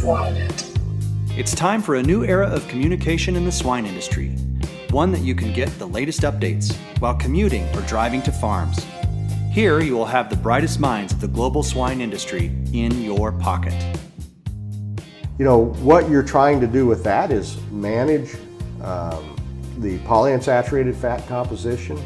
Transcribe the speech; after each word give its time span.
Swine 0.00 0.34
It's 1.36 1.54
time 1.54 1.82
for 1.82 1.96
a 1.96 2.02
new 2.02 2.24
era 2.24 2.46
of 2.46 2.66
communication 2.68 3.36
in 3.36 3.44
the 3.44 3.52
swine 3.52 3.84
industry, 3.84 4.30
one 4.88 5.12
that 5.12 5.20
you 5.20 5.34
can 5.34 5.52
get 5.52 5.68
the 5.78 5.86
latest 5.86 6.22
updates 6.22 6.74
while 7.00 7.14
commuting 7.16 7.68
or 7.76 7.82
driving 7.82 8.22
to 8.22 8.32
farms. 8.32 8.82
Here, 9.52 9.78
you 9.80 9.94
will 9.94 10.06
have 10.06 10.30
the 10.30 10.36
brightest 10.36 10.80
minds 10.80 11.12
of 11.12 11.20
the 11.20 11.28
global 11.28 11.62
swine 11.62 12.00
industry 12.00 12.46
in 12.72 13.02
your 13.02 13.30
pocket. 13.30 13.74
You 15.38 15.44
know, 15.44 15.66
what 15.82 16.08
you're 16.08 16.22
trying 16.22 16.62
to 16.62 16.66
do 16.66 16.86
with 16.86 17.04
that 17.04 17.30
is 17.30 17.60
manage 17.70 18.36
um, 18.82 19.36
the 19.80 19.98
polyunsaturated 19.98 20.96
fat 20.96 21.28
composition. 21.28 22.02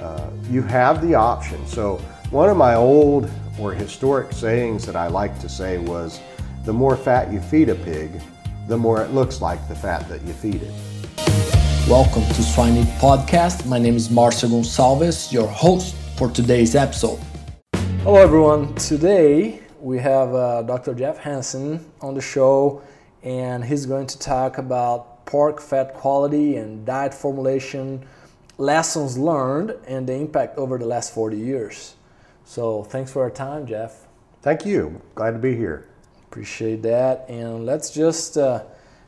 Uh, 0.00 0.30
you 0.48 0.62
have 0.62 1.06
the 1.06 1.14
option. 1.14 1.66
So, 1.66 1.96
one 2.30 2.48
of 2.48 2.56
my 2.56 2.74
old 2.74 3.30
or 3.58 3.74
historic 3.74 4.32
sayings 4.32 4.86
that 4.86 4.96
I 4.96 5.08
like 5.08 5.38
to 5.40 5.48
say 5.50 5.76
was 5.76 6.20
the 6.64 6.72
more 6.72 6.96
fat 6.96 7.30
you 7.30 7.40
feed 7.40 7.68
a 7.68 7.74
pig, 7.74 8.10
the 8.68 8.76
more 8.76 9.02
it 9.02 9.10
looks 9.10 9.42
like 9.42 9.68
the 9.68 9.74
fat 9.74 10.08
that 10.08 10.22
you 10.22 10.32
feed 10.32 10.62
it. 10.62 10.72
Welcome 11.86 12.22
to 12.22 12.42
Swine 12.42 12.78
It 12.78 12.86
Podcast. 12.98 13.66
My 13.66 13.78
name 13.78 13.96
is 13.96 14.08
Marcio 14.08 14.48
Gonçalves, 14.48 15.30
your 15.30 15.46
host 15.46 15.94
for 16.16 16.30
today's 16.30 16.74
episode. 16.74 17.20
Hello, 18.02 18.16
everyone. 18.16 18.74
Today 18.76 19.60
we 19.78 19.98
have 19.98 20.34
uh, 20.34 20.62
Dr. 20.62 20.94
Jeff 20.94 21.18
Hansen 21.18 21.84
on 22.00 22.14
the 22.14 22.22
show, 22.22 22.82
and 23.22 23.62
he's 23.62 23.84
going 23.84 24.06
to 24.06 24.18
talk 24.18 24.56
about 24.56 25.26
pork 25.26 25.60
fat 25.60 25.92
quality 25.92 26.56
and 26.56 26.86
diet 26.86 27.12
formulation, 27.12 28.06
lessons 28.56 29.18
learned, 29.18 29.74
and 29.86 30.06
the 30.06 30.14
impact 30.14 30.56
over 30.56 30.78
the 30.78 30.86
last 30.86 31.12
40 31.12 31.36
years. 31.36 31.96
So, 32.46 32.84
thanks 32.84 33.12
for 33.12 33.20
your 33.20 33.30
time, 33.30 33.66
Jeff. 33.66 34.06
Thank 34.40 34.64
you. 34.64 35.02
Glad 35.14 35.32
to 35.32 35.38
be 35.38 35.54
here. 35.54 35.88
Appreciate 36.34 36.82
that. 36.82 37.26
And 37.28 37.64
let's 37.64 37.90
just 37.90 38.36
uh, 38.36 38.64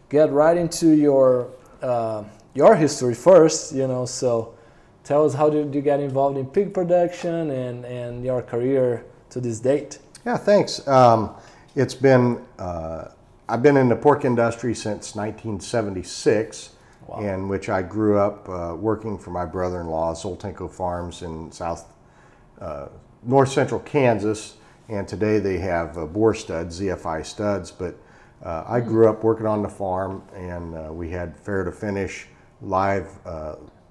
get 0.08 0.30
right 0.30 0.56
into 0.56 0.90
your 0.90 1.50
uh, 1.82 2.22
your 2.54 2.76
history 2.76 3.16
first. 3.16 3.74
You 3.74 3.88
know, 3.88 4.06
so 4.06 4.54
tell 5.02 5.24
us 5.24 5.34
how 5.34 5.50
did 5.50 5.74
you 5.74 5.80
get 5.80 5.98
involved 5.98 6.38
in 6.38 6.46
pig 6.46 6.72
production 6.72 7.50
and, 7.50 7.84
and 7.84 8.24
your 8.24 8.42
career 8.42 9.04
to 9.30 9.40
this 9.40 9.58
date? 9.58 9.98
Yeah, 10.24 10.36
thanks. 10.36 10.86
Um, 10.86 11.34
it's 11.74 11.94
been, 11.94 12.44
uh, 12.60 13.08
I've 13.48 13.60
been 13.60 13.76
in 13.76 13.88
the 13.88 13.96
pork 13.96 14.24
industry 14.24 14.72
since 14.72 15.16
1976, 15.16 16.76
wow. 17.08 17.18
in 17.18 17.48
which 17.48 17.68
I 17.68 17.82
grew 17.82 18.20
up 18.20 18.48
uh, 18.48 18.76
working 18.78 19.18
for 19.18 19.30
my 19.30 19.44
brother 19.44 19.80
in 19.80 19.88
law, 19.88 20.14
Zoltenko 20.14 20.70
Farms 20.70 21.22
in 21.22 21.50
South, 21.50 21.92
uh, 22.60 22.86
North 23.24 23.50
Central 23.50 23.80
Kansas. 23.80 24.58
And 24.88 25.06
today 25.08 25.38
they 25.38 25.58
have 25.58 25.98
uh, 25.98 26.06
boar 26.06 26.34
studs, 26.34 26.80
ZFI 26.80 27.24
studs. 27.24 27.70
But 27.70 27.98
uh, 28.44 28.64
I 28.68 28.80
grew 28.80 29.08
up 29.08 29.24
working 29.24 29.46
on 29.46 29.62
the 29.62 29.68
farm, 29.68 30.22
and 30.34 30.74
uh, 30.74 30.92
we 30.92 31.10
had 31.10 31.36
fair 31.38 31.64
to 31.64 31.72
finish 31.72 32.26
live 32.60 33.08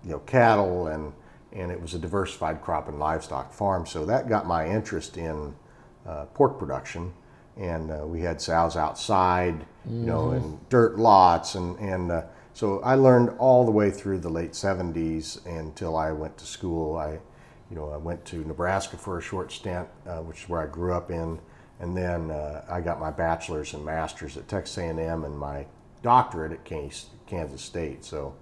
you 0.05 0.11
know, 0.11 0.19
cattle 0.19 0.87
and, 0.87 1.11
and 1.51 1.71
it 1.71 1.81
was 1.81 1.93
a 1.93 1.99
diversified 1.99 2.61
crop 2.61 2.87
and 2.87 2.99
livestock 2.99 3.51
farm. 3.51 3.85
So 3.85 4.05
that 4.05 4.29
got 4.29 4.45
my 4.45 4.67
interest 4.67 5.17
in 5.17 5.53
uh, 6.05 6.25
pork 6.25 6.59
production. 6.59 7.13
And 7.57 7.89
uh, 7.89 8.05
we 8.05 8.21
had 8.21 8.41
sows 8.41 8.75
outside, 8.75 9.59
mm-hmm. 9.59 10.01
you 10.01 10.05
know, 10.05 10.31
in 10.33 10.59
dirt 10.69 10.99
lots. 10.99 11.55
And, 11.55 11.79
and 11.79 12.11
uh, 12.11 12.23
so 12.53 12.81
I 12.81 12.95
learned 12.95 13.29
all 13.39 13.65
the 13.65 13.71
way 13.71 13.89
through 13.89 14.19
the 14.19 14.29
late 14.29 14.51
70s 14.51 15.45
until 15.45 15.95
I 15.95 16.11
went 16.11 16.37
to 16.37 16.45
school. 16.45 16.97
I, 16.97 17.19
you 17.69 17.75
know, 17.75 17.89
I 17.89 17.97
went 17.97 18.23
to 18.25 18.43
Nebraska 18.43 18.97
for 18.97 19.17
a 19.17 19.21
short 19.21 19.51
stint, 19.51 19.87
uh, 20.05 20.17
which 20.17 20.43
is 20.43 20.49
where 20.49 20.61
I 20.61 20.67
grew 20.67 20.93
up 20.93 21.09
in. 21.09 21.39
And 21.79 21.95
then 21.95 22.31
uh, 22.31 22.63
I 22.69 22.79
got 22.81 22.99
my 22.99 23.11
bachelor's 23.11 23.73
and 23.73 23.83
master's 23.83 24.37
at 24.37 24.47
Texas 24.47 24.77
A&M 24.77 24.99
and 25.23 25.37
my 25.37 25.65
doctorate 26.01 26.51
at 26.51 26.63
Kansas 26.63 27.61
State. 27.61 28.05
So 28.05 28.35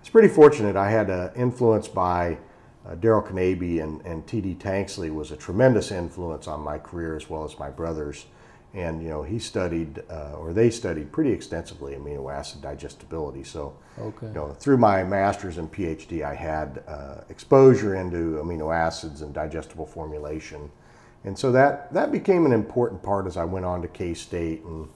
it's 0.00 0.10
pretty 0.10 0.28
fortunate. 0.28 0.76
I 0.76 0.90
had 0.90 1.08
uh, 1.08 1.30
influence 1.36 1.88
by 1.88 2.38
uh, 2.86 2.94
Darrell 2.96 3.22
Knabe 3.22 3.82
and, 3.82 4.04
and 4.04 4.26
T.D. 4.26 4.56
Tanksley 4.56 5.12
was 5.12 5.30
a 5.30 5.36
tremendous 5.36 5.90
influence 5.90 6.46
on 6.46 6.60
my 6.60 6.78
career 6.78 7.16
as 7.16 7.30
well 7.30 7.44
as 7.44 7.58
my 7.58 7.70
brother's. 7.70 8.26
And 8.74 9.02
you 9.02 9.08
know 9.08 9.22
he 9.22 9.38
studied, 9.38 10.02
uh, 10.10 10.34
or 10.38 10.52
they 10.52 10.70
studied 10.70 11.10
pretty 11.10 11.32
extensively 11.32 11.94
amino 11.94 12.30
acid 12.32 12.60
digestibility. 12.60 13.42
So, 13.42 13.74
okay. 13.98 14.26
you 14.26 14.34
know, 14.34 14.52
through 14.52 14.76
my 14.76 15.02
master's 15.02 15.56
and 15.56 15.72
PhD, 15.72 16.22
I 16.22 16.34
had 16.34 16.82
uh, 16.86 17.22
exposure 17.30 17.94
into 17.94 18.38
amino 18.42 18.74
acids 18.74 19.22
and 19.22 19.32
digestible 19.32 19.86
formulation, 19.86 20.70
and 21.24 21.38
so 21.38 21.50
that 21.52 21.90
that 21.94 22.12
became 22.12 22.44
an 22.44 22.52
important 22.52 23.02
part 23.02 23.26
as 23.26 23.38
I 23.38 23.44
went 23.44 23.64
on 23.64 23.80
to 23.80 23.88
K 23.88 24.12
State, 24.12 24.62
and 24.64 24.88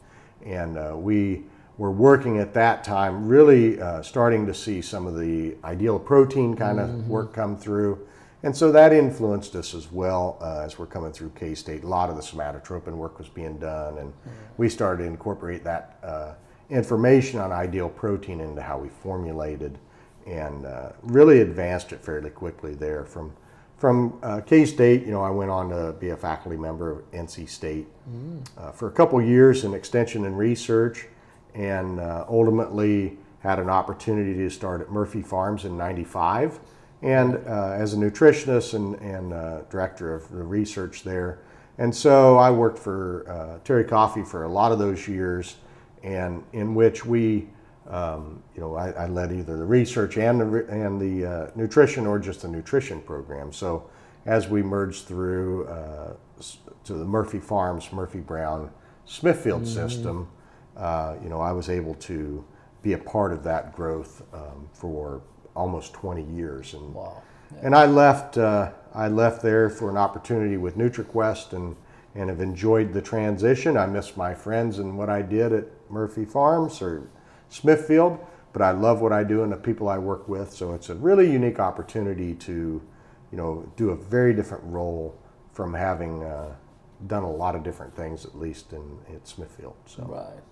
and 0.44 0.76
uh, 0.76 0.94
we 0.94 1.44
were 1.78 1.91
working 1.91 2.38
at 2.38 2.53
that 2.53 2.84
time, 2.84 3.26
really 3.26 3.80
uh, 3.80 4.03
starting 4.03 4.44
to 4.47 4.53
see 4.53 4.82
some 4.82 5.06
of 5.06 5.19
the 5.19 5.56
ideal 5.64 5.98
protein 5.98 6.54
kind 6.54 6.78
of 6.78 6.91
mm-hmm. 6.91 7.09
work 7.09 7.32
come 7.32 7.56
through. 7.56 8.06
And 8.43 8.56
so 8.56 8.73
that 8.73 8.93
influenced 8.93 9.55
us 9.55 9.75
as 9.75 9.93
well 9.93 10.39
uh, 10.41 10.62
as 10.65 10.78
we're 10.78 10.87
coming 10.87 11.12
through 11.12 11.33
K 11.34 11.55
State. 11.55 11.84
A 11.84 11.87
lot 11.87 12.09
of 12.09 12.17
the 12.17 12.23
somatotropin 12.23 12.95
work 12.95 13.19
was 13.19 13.28
being 13.28 13.59
done, 13.59 13.99
and 13.99 14.11
mm-hmm. 14.11 14.31
we 14.56 14.69
started 14.69 15.03
to 15.03 15.09
incorporate 15.09 15.62
that 15.65 15.99
uh, 16.03 16.33
information 16.71 17.39
on 17.39 17.53
ideal 17.53 17.89
protein 17.89 18.41
into 18.41 18.62
how 18.62 18.78
we 18.78 18.89
formulated 18.89 19.78
and 20.27 20.65
uh, 20.65 20.91
really 21.03 21.41
advanced 21.41 21.93
it 21.93 22.01
fairly 22.01 22.31
quickly 22.31 22.75
there. 22.75 23.05
From 23.05 23.33
from 23.77 24.19
uh, 24.23 24.43
K 24.43 24.67
State, 24.67 25.07
you 25.07 25.11
know, 25.11 25.22
I 25.22 25.31
went 25.31 25.51
on 25.51 25.71
to 25.71 25.95
be 25.99 26.11
a 26.11 26.17
faculty 26.17 26.57
member 26.57 26.91
of 26.91 27.11
NC 27.12 27.49
State 27.49 27.89
mm. 28.09 28.47
Uh, 28.57 28.72
for 28.72 28.89
a 28.89 28.93
couple 28.93 29.21
years 29.22 29.65
in 29.65 29.75
extension 29.75 30.25
and 30.27 30.37
research 30.37 31.07
and 31.55 31.99
uh, 31.99 32.25
ultimately 32.28 33.19
had 33.41 33.59
an 33.59 33.71
opportunity 33.71 34.34
to 34.34 34.51
start 34.51 34.83
at 34.83 34.91
Murphy 34.91 35.22
Farms 35.22 35.65
in 35.65 35.77
95 35.78 36.61
and 37.03 37.37
uh, 37.47 37.72
as 37.72 37.94
a 37.94 37.97
nutritionist 37.97 38.75
and, 38.75 38.94
and 38.97 39.33
uh, 39.33 39.62
director 39.71 40.15
of 40.15 40.28
the 40.31 40.43
research 40.43 41.03
there. 41.03 41.41
And 41.78 41.94
so 41.94 42.37
I 42.37 42.50
worked 42.50 42.78
for 42.78 43.25
uh, 43.28 43.59
Terry 43.65 43.84
Coffey 43.84 44.22
for 44.22 44.44
a 44.44 44.49
lot 44.49 44.71
of 44.71 44.78
those 44.78 45.09
years, 45.09 45.56
and 46.03 46.44
in 46.53 46.75
which 46.75 47.06
we, 47.06 47.49
um, 47.89 48.43
you 48.55 48.60
know, 48.60 48.77
I, 48.77 48.91
I, 48.91 49.06
led 49.06 49.33
either 49.33 49.56
the 49.56 49.65
research 49.65 50.19
and 50.19 50.41
the, 50.41 50.66
and 50.69 51.00
the 51.00 51.27
uh, 51.27 51.50
nutrition 51.55 52.06
or 52.06 52.19
just 52.19 52.43
the 52.43 52.49
nutrition 52.49 53.00
program. 53.00 53.53
So 53.53 53.89
as 54.27 54.49
we 54.49 54.62
merged 54.62 55.06
through 55.06 55.66
uh, 55.69 56.12
to 56.84 56.93
the 56.93 57.05
Murphy 57.05 57.41
Farms, 57.41 57.91
Murphy 57.93 58.21
Brown 58.21 58.71
Smithfield 59.06 59.62
mm-hmm. 59.62 59.89
system, 59.89 60.28
uh, 60.77 61.16
you 61.22 61.31
know, 61.31 61.41
I 61.41 61.53
was 61.53 61.69
able 61.71 61.94
to 61.94 62.44
be 62.83 62.93
a 62.93 62.99
part 62.99 63.33
of 63.33 63.43
that 63.44 63.75
growth 63.75 64.22
um, 64.33 64.69
for 64.72 65.22
almost 65.55 65.93
20 65.93 66.22
years. 66.22 66.75
And, 66.75 66.94
wow. 66.94 67.22
yeah. 67.53 67.61
and 67.62 67.75
I 67.75 67.87
left, 67.87 68.38
uh, 68.38 68.72
I 68.94 69.09
left 69.09 69.43
there 69.43 69.71
for 69.71 69.91
an 69.91 69.97
opportunity 69.97 70.56
with 70.56 70.77
NutriQuest 70.77 71.53
and, 71.53 71.77
and 72.15 72.28
have 72.28 72.41
enjoyed 72.41 72.93
the 72.93 73.03
transition. 73.03 73.77
I 73.77 73.87
miss 73.87 74.16
my 74.16 74.34
friends 74.34 74.78
and 74.78 74.97
what 74.97 75.09
I 75.09 75.22
did 75.22 75.53
at 75.53 75.66
Murphy 75.91 76.25
Farms 76.25 76.83
or 76.83 77.09
Smithfield, 77.49 78.19
but 78.53 78.62
I 78.62 78.72
love 78.72 79.00
what 79.00 79.12
I 79.12 79.25
do 79.25 79.43
and 79.43 79.53
the 79.53 79.56
people 79.56 79.89
I 79.89 79.99
work 79.99 80.28
with. 80.28 80.53
So 80.53 80.75
it's 80.75 80.89
a 80.89 80.94
really 80.94 81.31
unique 81.31 81.60
opportunity 81.60 82.34
to, 82.34 82.53
you 82.53 83.39
know, 83.39 83.71
do 83.77 83.91
a 83.91 83.97
very 83.97 84.34
different 84.34 84.65
role 84.65 85.16
from 85.53 85.75
having 85.75 86.22
uh, 86.25 86.55
done 87.06 87.22
a 87.22 87.31
lot 87.31 87.55
of 87.55 87.62
different 87.62 87.94
things, 87.94 88.25
at 88.25 88.37
least 88.37 88.72
in 88.72 88.99
at 89.15 89.27
Smithfield. 89.27 89.77
So. 89.87 90.05
Right 90.05 90.43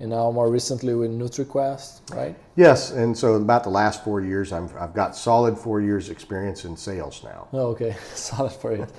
and 0.00 0.10
now 0.10 0.30
more 0.30 0.50
recently 0.50 0.94
with 0.94 1.10
NutriQuest, 1.10 2.14
right? 2.14 2.36
Yes, 2.54 2.90
and 2.90 3.16
so 3.16 3.34
about 3.34 3.64
the 3.64 3.70
last 3.70 4.04
four 4.04 4.20
years, 4.20 4.52
i 4.52 4.60
have 4.60 4.94
got 4.94 5.16
solid 5.16 5.58
four 5.58 5.80
years 5.80 6.10
experience 6.10 6.64
in 6.64 6.76
sales 6.76 7.22
now. 7.24 7.48
Oh, 7.52 7.68
okay, 7.68 7.96
solid 8.14 8.52
for 8.52 8.72
it. 8.72 8.90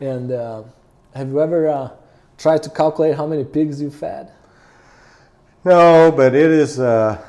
and 0.00 0.30
uh, 0.30 0.62
have 1.14 1.28
you 1.28 1.40
ever 1.40 1.68
uh, 1.68 1.90
tried 2.36 2.62
to 2.62 2.70
calculate 2.70 3.16
how 3.16 3.26
many 3.26 3.44
pigs 3.44 3.80
you 3.80 3.90
fed? 3.90 4.32
No, 5.64 6.12
but 6.16 6.34
it 6.34 6.50
is, 6.50 6.78
uh, 6.78 7.20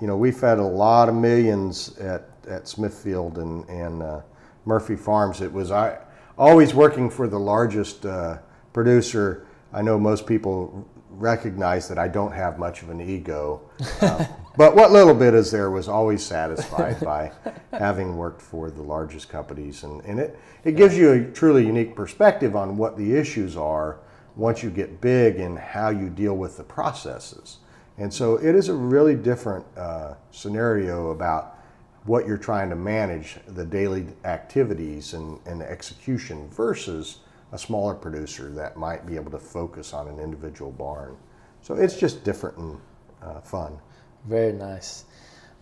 you 0.00 0.06
know, 0.06 0.16
we 0.16 0.32
fed 0.32 0.58
a 0.58 0.62
lot 0.62 1.08
of 1.08 1.14
millions 1.14 1.98
at, 1.98 2.30
at 2.48 2.66
Smithfield 2.66 3.38
and, 3.38 3.68
and 3.68 4.02
uh, 4.02 4.20
Murphy 4.64 4.96
Farms. 4.96 5.42
It 5.42 5.52
was 5.52 5.70
I, 5.70 5.98
always 6.38 6.74
working 6.74 7.10
for 7.10 7.28
the 7.28 7.38
largest 7.38 8.06
uh, 8.06 8.38
producer. 8.72 9.46
I 9.72 9.82
know 9.82 9.98
most 9.98 10.26
people 10.26 10.88
recognize 11.18 11.88
that 11.88 11.98
I 11.98 12.08
don't 12.08 12.32
have 12.32 12.58
much 12.58 12.82
of 12.82 12.90
an 12.90 13.00
ego. 13.00 13.62
Um, 14.00 14.26
but 14.56 14.74
what 14.74 14.92
little 14.92 15.14
bit 15.14 15.34
is 15.34 15.50
there 15.50 15.70
was 15.70 15.88
always 15.88 16.24
satisfied 16.24 17.00
by 17.00 17.32
having 17.72 18.16
worked 18.16 18.42
for 18.42 18.70
the 18.70 18.82
largest 18.82 19.28
companies. 19.28 19.82
And, 19.84 20.04
and 20.04 20.20
it, 20.20 20.38
it 20.64 20.76
gives 20.76 20.96
you 20.96 21.12
a 21.12 21.24
truly 21.24 21.66
unique 21.66 21.94
perspective 21.94 22.56
on 22.56 22.76
what 22.76 22.96
the 22.96 23.14
issues 23.14 23.56
are 23.56 23.98
once 24.36 24.62
you 24.62 24.70
get 24.70 25.00
big 25.00 25.38
and 25.38 25.58
how 25.58 25.90
you 25.90 26.10
deal 26.10 26.36
with 26.36 26.56
the 26.56 26.64
processes. 26.64 27.58
And 27.98 28.12
so 28.12 28.36
it 28.36 28.54
is 28.54 28.68
a 28.68 28.74
really 28.74 29.14
different 29.14 29.64
uh, 29.76 30.14
scenario 30.32 31.10
about 31.10 31.58
what 32.04 32.26
you're 32.26 32.36
trying 32.36 32.68
to 32.70 32.76
manage, 32.76 33.38
the 33.46 33.64
daily 33.64 34.06
activities 34.24 35.14
and, 35.14 35.38
and 35.46 35.62
execution 35.62 36.48
versus 36.50 37.20
a 37.54 37.58
smaller 37.58 37.94
producer 37.94 38.50
that 38.50 38.76
might 38.76 39.06
be 39.06 39.14
able 39.14 39.30
to 39.30 39.38
focus 39.38 39.94
on 39.94 40.08
an 40.08 40.18
individual 40.18 40.72
barn. 40.72 41.16
So 41.62 41.74
it's 41.74 41.96
just 41.96 42.24
different 42.24 42.58
and 42.58 42.80
uh, 43.22 43.40
fun. 43.40 43.78
Very 44.26 44.52
nice. 44.52 45.04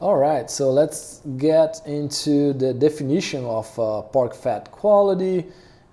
All 0.00 0.16
right, 0.16 0.50
so 0.50 0.72
let's 0.72 1.20
get 1.36 1.82
into 1.86 2.54
the 2.54 2.72
definition 2.72 3.44
of 3.44 3.78
uh, 3.78 4.02
pork 4.02 4.34
fat 4.34 4.72
quality, 4.72 5.46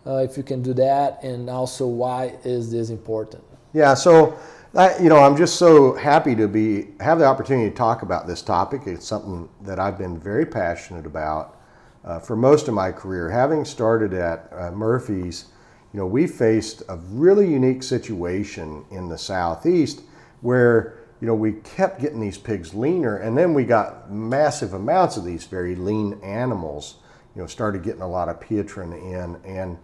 uh, 0.08 0.16
if 0.28 0.38
you 0.38 0.42
can 0.42 0.64
do 0.64 0.74
that, 0.74 1.22
and 1.22 1.50
also 1.50 1.86
why 1.86 2.34
is 2.44 2.72
this 2.72 2.90
important? 2.90 3.44
Yeah, 3.74 3.94
so 3.94 4.40
I, 4.74 4.98
you 5.00 5.10
know, 5.10 5.20
I'm 5.20 5.36
just 5.36 5.58
so 5.58 5.94
happy 5.94 6.34
to 6.36 6.48
be 6.48 6.88
have 7.02 7.20
the 7.20 7.26
opportunity 7.26 7.70
to 7.70 7.76
talk 7.76 8.02
about 8.04 8.26
this 8.26 8.42
topic. 8.42 8.84
It's 8.86 9.06
something 9.06 9.50
that 9.62 9.80
I've 9.80 9.98
been 9.98 10.18
very 10.18 10.46
passionate 10.46 11.06
about 11.06 11.60
uh, 12.06 12.20
for 12.20 12.36
most 12.36 12.68
of 12.68 12.74
my 12.74 12.92
career. 12.92 13.30
Having 13.30 13.66
started 13.66 14.14
at 14.14 14.50
uh, 14.52 14.72
Murphy's, 14.72 15.46
you 15.94 16.00
know, 16.00 16.06
we 16.06 16.28
faced 16.28 16.84
a 16.88 16.98
really 16.98 17.52
unique 17.52 17.84
situation 17.84 18.86
in 18.92 19.10
the 19.10 19.18
southeast 19.18 20.02
where 20.42 21.00
you 21.22 21.28
know, 21.28 21.36
we 21.36 21.54
kept 21.54 22.00
getting 22.00 22.22
these 22.22 22.38
pigs 22.38 22.74
leaner, 22.74 23.18
and 23.18 23.38
then 23.38 23.54
we 23.54 23.66
got 23.66 24.10
massive 24.10 24.74
amounts 24.74 25.18
of 25.18 25.26
these 25.26 25.46
very 25.46 25.76
lean 25.76 26.20
animals. 26.24 26.96
You 27.36 27.42
know, 27.42 27.48
started 27.48 27.84
getting 27.84 28.02
a 28.02 28.08
lot 28.08 28.30
of 28.30 28.40
Pietrain 28.40 28.94
in, 28.94 29.36
and 29.44 29.78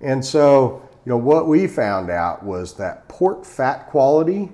and 0.00 0.24
so 0.24 0.88
you 1.04 1.10
know 1.10 1.18
what 1.18 1.46
we 1.46 1.66
found 1.66 2.10
out 2.10 2.42
was 2.42 2.74
that 2.76 3.06
pork 3.08 3.44
fat 3.44 3.86
quality 3.88 4.50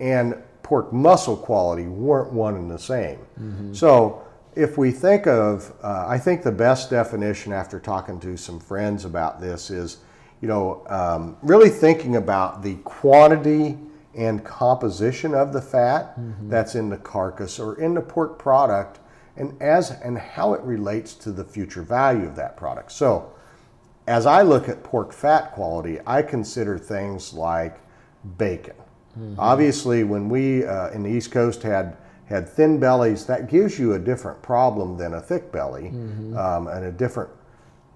and 0.00 0.34
pork 0.62 0.92
muscle 0.92 1.36
quality 1.36 1.84
weren't 1.84 2.32
one 2.32 2.56
and 2.56 2.70
the 2.70 2.78
same. 2.78 3.18
Mm-hmm. 3.38 3.74
So 3.74 4.26
if 4.56 4.76
we 4.76 4.90
think 4.90 5.26
of, 5.26 5.72
uh, 5.82 6.06
I 6.08 6.18
think 6.18 6.42
the 6.42 6.52
best 6.52 6.90
definition 6.90 7.52
after 7.52 7.78
talking 7.78 8.18
to 8.20 8.36
some 8.36 8.58
friends 8.58 9.04
about 9.04 9.40
this 9.40 9.70
is, 9.70 9.98
you 10.44 10.48
know, 10.48 10.84
um, 10.90 11.38
really 11.40 11.70
thinking 11.70 12.16
about 12.16 12.62
the 12.62 12.74
quantity 12.84 13.78
and 14.14 14.44
composition 14.44 15.32
of 15.32 15.54
the 15.54 15.62
fat 15.62 16.20
mm-hmm. 16.20 16.50
that's 16.50 16.74
in 16.74 16.90
the 16.90 16.98
carcass 16.98 17.58
or 17.58 17.80
in 17.80 17.94
the 17.94 18.02
pork 18.02 18.38
product 18.38 19.00
and 19.38 19.56
as 19.62 19.92
and 20.02 20.18
how 20.18 20.52
it 20.52 20.60
relates 20.60 21.14
to 21.14 21.32
the 21.32 21.42
future 21.42 21.80
value 21.80 22.26
of 22.26 22.36
that 22.36 22.58
product. 22.58 22.92
So, 22.92 23.32
as 24.06 24.26
I 24.26 24.42
look 24.42 24.68
at 24.68 24.82
pork 24.82 25.14
fat 25.14 25.52
quality, 25.52 25.98
I 26.06 26.20
consider 26.20 26.76
things 26.76 27.32
like 27.32 27.80
bacon. 28.36 28.76
Mm-hmm. 29.18 29.36
Obviously, 29.38 30.04
when 30.04 30.28
we 30.28 30.66
uh, 30.66 30.90
in 30.90 31.04
the 31.04 31.08
East 31.08 31.32
Coast 31.32 31.62
had 31.62 31.96
had 32.26 32.46
thin 32.46 32.78
bellies, 32.78 33.24
that 33.24 33.48
gives 33.48 33.78
you 33.78 33.94
a 33.94 33.98
different 33.98 34.42
problem 34.42 34.98
than 34.98 35.14
a 35.14 35.22
thick 35.22 35.50
belly, 35.50 35.84
mm-hmm. 35.84 36.36
um, 36.36 36.68
and 36.68 36.84
a 36.84 36.92
different 36.92 37.30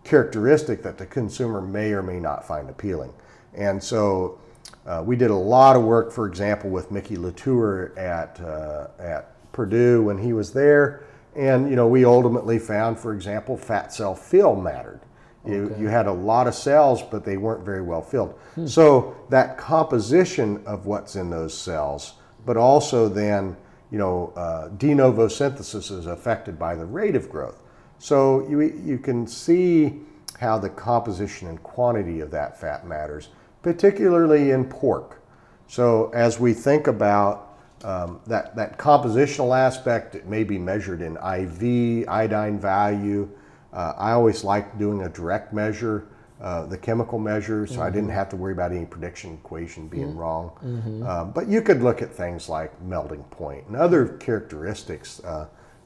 characteristic 0.09 0.83
that 0.83 0.97
the 0.97 1.07
consumer 1.07 1.61
may 1.61 1.93
or 1.93 2.03
may 2.03 2.19
not 2.19 2.47
find 2.47 2.71
appealing. 2.71 3.13
And 3.55 3.83
so, 3.83 4.39
uh, 4.87 5.03
we 5.05 5.17
did 5.17 5.31
a 5.31 5.35
lot 5.35 5.77
of 5.77 5.83
work, 5.83 6.11
for 6.11 6.27
example, 6.27 6.71
with 6.71 6.91
Mickey 6.91 7.17
Latour 7.17 7.93
at, 7.99 8.41
uh, 8.41 8.89
at 8.99 9.53
Purdue 9.53 10.03
when 10.03 10.17
he 10.17 10.33
was 10.33 10.53
there. 10.53 11.05
And, 11.37 11.69
you 11.69 11.77
know, 11.77 11.87
we 11.87 12.07
ultimately 12.07 12.59
found, 12.59 12.99
for 12.99 13.13
example, 13.13 13.57
fat 13.57 13.93
cell 13.93 14.15
fill 14.15 14.57
mattered. 14.57 15.01
You, 15.45 15.65
okay. 15.65 15.81
you 15.81 15.89
had 15.89 16.07
a 16.07 16.13
lot 16.13 16.47
of 16.47 16.55
cells, 16.55 17.03
but 17.03 17.25
they 17.25 17.37
weren't 17.37 17.65
very 17.65 17.83
well 17.83 18.03
filled. 18.03 18.33
Hmm. 18.55 18.67
So 18.67 19.15
that 19.29 19.59
composition 19.59 20.63
of 20.67 20.87
what's 20.87 21.17
in 21.17 21.31
those 21.31 21.57
cells, 21.57 22.15
but 22.47 22.57
also 22.57 23.09
then, 23.09 23.57
you 23.91 23.99
know, 23.99 24.33
uh, 24.37 24.69
de 24.69 24.95
novo 24.95 25.29
synthesis 25.29 25.91
is 25.91 26.07
affected 26.07 26.59
by 26.59 26.75
the 26.75 26.85
rate 26.87 27.15
of 27.15 27.31
growth. 27.31 27.63
So 27.99 28.49
you, 28.49 28.61
you 28.61 28.99
can 28.99 29.27
see 29.27 30.01
how 30.39 30.59
the 30.59 30.71
composition 30.71 31.49
and 31.49 31.63
quantity 31.63 32.21
of 32.21 32.31
that 32.31 32.61
fat 32.61 32.87
matters 32.87 33.29
particularly 33.63 34.51
in 34.53 34.65
pork. 34.65 35.21
So 35.67 36.11
as 36.15 36.41
we 36.41 36.55
think 36.55 36.87
about 36.87 37.59
um, 37.85 38.21
that, 38.27 38.57
that 38.57 38.79
compositional 38.79 39.57
aspect, 39.57 40.15
it 40.15 40.27
may 40.27 40.45
be 40.45 40.59
measured 40.59 41.03
in 41.03 41.17
IV, 41.17 42.09
iodine 42.09 42.59
value. 42.59 43.29
Uh, 43.73 43.93
I 43.97 44.13
always 44.13 44.43
like 44.43 44.79
doing 44.79 45.03
a 45.03 45.09
direct 45.09 45.53
measure, 45.53 46.07
uh, 46.41 46.67
the 46.67 46.79
chemical 46.79 47.19
measure, 47.19 47.67
so 47.67 47.75
mm-hmm. 47.75 47.83
I 47.83 47.91
didn't 47.91 48.09
have 48.11 48.29
to 48.31 48.37
worry 48.37 48.53
about 48.53 48.73
any 48.73 48.87
prediction 48.87 49.35
equation 49.35 49.89
being 49.89 50.09
mm-hmm. 50.09 50.19
wrong. 50.19 50.51
Mm-hmm. 50.65 51.03
Uh, 51.07 51.25
but 51.27 51.49
you 51.49 51.61
could 51.61 51.83
look 51.83 52.01
at 52.01 52.13
things 52.13 52.49
like 52.49 52.81
melting 52.81 53.25
point 53.25 53.67
and 53.67 53.77
other 53.77 54.09
characteristics. 54.19 55.21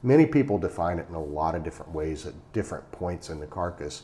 Many 0.03 0.25
people 0.25 0.57
define 0.57 0.99
it 0.99 1.07
in 1.07 1.15
a 1.15 1.23
lot 1.23 1.55
of 1.55 1.63
different 1.63 1.93
ways 1.93 2.25
at 2.25 2.33
different 2.51 2.91
points 2.91 3.29
in 3.29 3.39
the 3.39 3.47
carcass. 3.47 4.03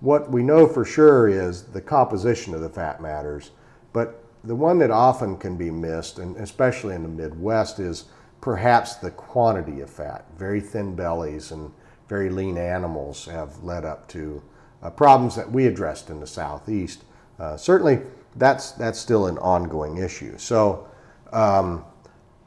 What 0.00 0.30
we 0.30 0.42
know 0.42 0.66
for 0.66 0.84
sure 0.84 1.28
is 1.28 1.64
the 1.64 1.80
composition 1.80 2.54
of 2.54 2.60
the 2.60 2.68
fat 2.68 3.02
matters, 3.02 3.50
but 3.92 4.24
the 4.44 4.54
one 4.54 4.78
that 4.78 4.90
often 4.90 5.36
can 5.36 5.56
be 5.56 5.70
missed, 5.70 6.18
and 6.18 6.36
especially 6.36 6.94
in 6.94 7.02
the 7.02 7.08
Midwest, 7.08 7.80
is 7.80 8.06
perhaps 8.40 8.96
the 8.96 9.10
quantity 9.10 9.80
of 9.80 9.90
fat. 9.90 10.24
Very 10.36 10.60
thin 10.60 10.94
bellies 10.94 11.52
and 11.52 11.72
very 12.08 12.30
lean 12.30 12.58
animals 12.58 13.26
have 13.26 13.62
led 13.62 13.84
up 13.84 14.08
to 14.08 14.42
uh, 14.82 14.90
problems 14.90 15.36
that 15.36 15.50
we 15.50 15.66
addressed 15.66 16.10
in 16.10 16.20
the 16.20 16.26
Southeast. 16.26 17.04
Uh, 17.38 17.56
certainly, 17.56 18.00
that's, 18.36 18.72
that's 18.72 18.98
still 18.98 19.26
an 19.26 19.38
ongoing 19.38 19.98
issue. 19.98 20.36
So, 20.38 20.88
um, 21.32 21.84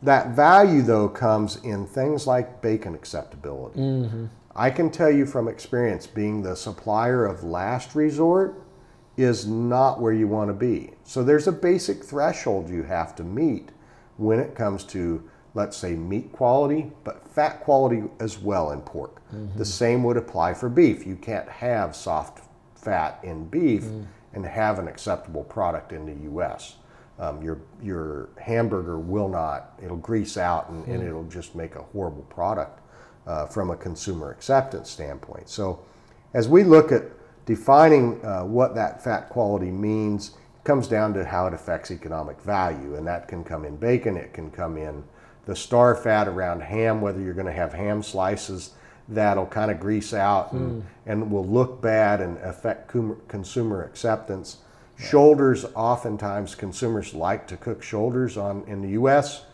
that 0.06 0.30
value, 0.30 0.82
though, 0.82 1.10
comes 1.10 1.58
in 1.58 1.86
things 1.86 2.26
like 2.28 2.62
bacon 2.62 2.96
acceptability. 2.96 3.80
Mm-hmm. 3.80 4.26
I 4.56 4.70
can 4.70 4.90
tell 4.90 5.12
you 5.12 5.26
from 5.26 5.48
experience, 5.48 6.08
being 6.08 6.42
the 6.42 6.56
supplier 6.56 7.26
of 7.26 7.44
last 7.44 7.94
resort 7.94 8.62
is 9.18 9.46
not 9.46 10.00
where 10.00 10.14
you 10.14 10.28
want 10.28 10.50
to 10.50 10.54
be. 10.54 10.92
So 11.04 11.24
there's 11.24 11.48
a 11.48 11.52
basic 11.52 12.04
threshold 12.04 12.70
you 12.70 12.84
have 12.84 13.16
to 13.16 13.24
meet 13.24 13.70
when 14.18 14.40
it 14.40 14.56
comes 14.56 14.84
to, 14.86 15.30
let's 15.54 15.76
say, 15.76 15.96
meat 15.96 16.32
quality, 16.32 16.92
but 17.04 17.28
fat 17.28 17.62
quality 17.62 18.04
as 18.20 18.38
well 18.38 18.72
in 18.72 18.82
pork. 18.82 19.22
Mm-hmm. 19.34 19.58
The 19.58 19.66
same 19.66 20.04
would 20.04 20.18
apply 20.18 20.54
for 20.54 20.70
beef. 20.70 21.06
You 21.06 21.16
can't 21.16 21.50
have 21.50 21.96
soft 21.96 22.42
fat 22.76 23.20
in 23.24 23.46
beef 23.48 23.84
mm. 23.84 24.06
and 24.34 24.46
have 24.46 24.80
an 24.80 24.88
acceptable 24.88 25.44
product 25.44 25.92
in 25.92 26.06
the 26.06 26.24
U.S. 26.30 26.76
Um, 27.18 27.42
your 27.42 27.60
your 27.82 28.30
hamburger 28.38 29.00
will 29.00 29.30
not. 29.30 29.74
It'll 29.82 29.98
grease 29.98 30.38
out 30.38 30.70
and, 30.70 30.86
mm. 30.86 30.94
and 30.94 31.04
it'll 31.04 31.24
just 31.26 31.56
make 31.56 31.76
a 31.76 31.82
horrible 31.82 32.24
product 32.24 32.82
uh, 33.26 33.46
from 33.46 33.70
a 33.70 33.78
consumer 33.78 34.32
acceptance 34.32 34.90
standpoint. 34.90 35.48
So, 35.50 35.80
as 36.34 36.50
we 36.50 36.64
look 36.64 36.92
at 36.92 37.04
defining 37.46 38.24
uh, 38.26 38.44
what 38.44 38.76
that 38.76 39.04
fat 39.04 39.30
quality 39.30 39.72
means, 39.72 40.30
it 40.30 40.64
comes 40.66 40.88
down 40.88 41.14
to 41.14 41.24
how 41.24 41.48
it 41.48 41.54
affects 41.54 41.90
economic 41.90 42.42
value, 42.42 42.96
and 42.96 43.08
that 43.08 43.28
can 43.28 43.44
come 43.44 43.64
in 43.64 43.78
bacon, 43.78 44.18
it 44.18 44.34
can 44.34 44.52
come 44.52 44.78
in 44.78 45.04
the 45.46 45.56
star 45.56 45.96
fat 45.96 46.28
around 46.28 46.62
ham, 46.62 47.02
whether 47.02 47.22
you're 47.22 47.34
going 47.34 47.46
to 47.46 47.52
have 47.52 47.74
ham 47.74 48.02
slices 48.02 48.72
that'll 49.08 49.46
kind 49.46 49.70
of 49.70 49.80
grease 49.80 50.14
out 50.14 50.52
and, 50.52 50.82
mm. 50.82 50.86
and 51.06 51.32
will 51.32 51.46
look 51.46 51.82
bad 51.82 52.22
and 52.22 52.38
affect 52.40 52.92
consumer 53.28 53.84
acceptance. 53.84 54.58
Shoulders, 54.98 55.66
oftentimes 55.76 56.56
consumers 56.56 57.14
like 57.14 57.48
to 57.48 57.58
cook 57.58 57.84
shoulders 57.84 58.38
on 58.38 58.64
in 58.68 58.82
the 58.82 58.90
U.S. 58.90 59.46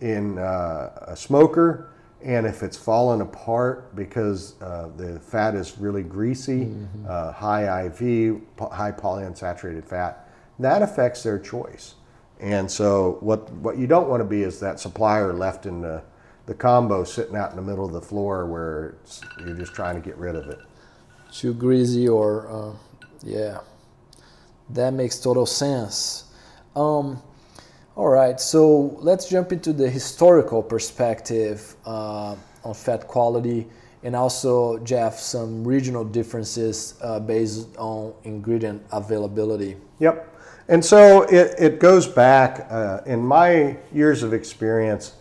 in 0.00 0.38
uh, 0.38 1.06
a 1.08 1.16
smoker 1.16 1.90
and 2.22 2.46
if 2.46 2.62
it's 2.62 2.76
fallen 2.76 3.20
apart 3.20 3.94
because 3.94 4.60
uh, 4.60 4.88
the 4.96 5.20
fat 5.20 5.54
is 5.54 5.78
really 5.78 6.02
greasy, 6.02 6.66
mm-hmm. 6.66 7.06
uh, 7.08 7.32
high 7.32 7.86
IV, 7.86 8.40
high 8.72 8.90
polyunsaturated 8.90 9.84
fat, 9.84 10.28
that 10.58 10.82
affects 10.82 11.22
their 11.22 11.38
choice. 11.38 11.94
And 12.40 12.70
so, 12.70 13.18
what 13.20 13.50
what 13.54 13.78
you 13.78 13.86
don't 13.86 14.08
want 14.08 14.20
to 14.20 14.24
be 14.24 14.42
is 14.42 14.60
that 14.60 14.80
supplier 14.80 15.32
left 15.32 15.66
in 15.66 15.80
the 15.80 16.02
the 16.46 16.54
combo 16.54 17.04
sitting 17.04 17.36
out 17.36 17.50
in 17.50 17.56
the 17.56 17.62
middle 17.62 17.84
of 17.84 17.92
the 17.92 18.00
floor 18.00 18.46
where 18.46 18.96
you're 19.40 19.56
just 19.56 19.74
trying 19.74 19.94
to 19.94 20.00
get 20.00 20.16
rid 20.16 20.34
of 20.34 20.48
it. 20.48 20.58
Too 21.32 21.52
greasy, 21.52 22.08
or 22.08 22.48
uh, 22.48 22.76
yeah, 23.22 23.60
that 24.70 24.92
makes 24.92 25.18
total 25.18 25.46
sense. 25.46 26.24
Um, 26.76 27.22
all 27.96 28.08
right, 28.08 28.40
so 28.40 28.96
let's 29.00 29.28
jump 29.28 29.52
into 29.52 29.72
the 29.72 29.90
historical 29.90 30.62
perspective 30.62 31.74
uh, 31.84 32.36
on 32.64 32.74
fat 32.74 33.08
quality 33.08 33.66
and 34.02 34.14
also, 34.14 34.78
Jeff, 34.78 35.18
some 35.18 35.64
regional 35.66 36.04
differences 36.04 36.94
uh, 37.02 37.18
based 37.18 37.76
on 37.76 38.14
ingredient 38.24 38.82
availability. 38.92 39.76
Yep. 39.98 40.36
And 40.68 40.84
so 40.84 41.22
it, 41.22 41.54
it 41.58 41.80
goes 41.80 42.06
back 42.06 42.66
uh, 42.70 43.00
in 43.06 43.20
my 43.20 43.76
years 43.92 44.22
of 44.22 44.32
experience. 44.32 45.14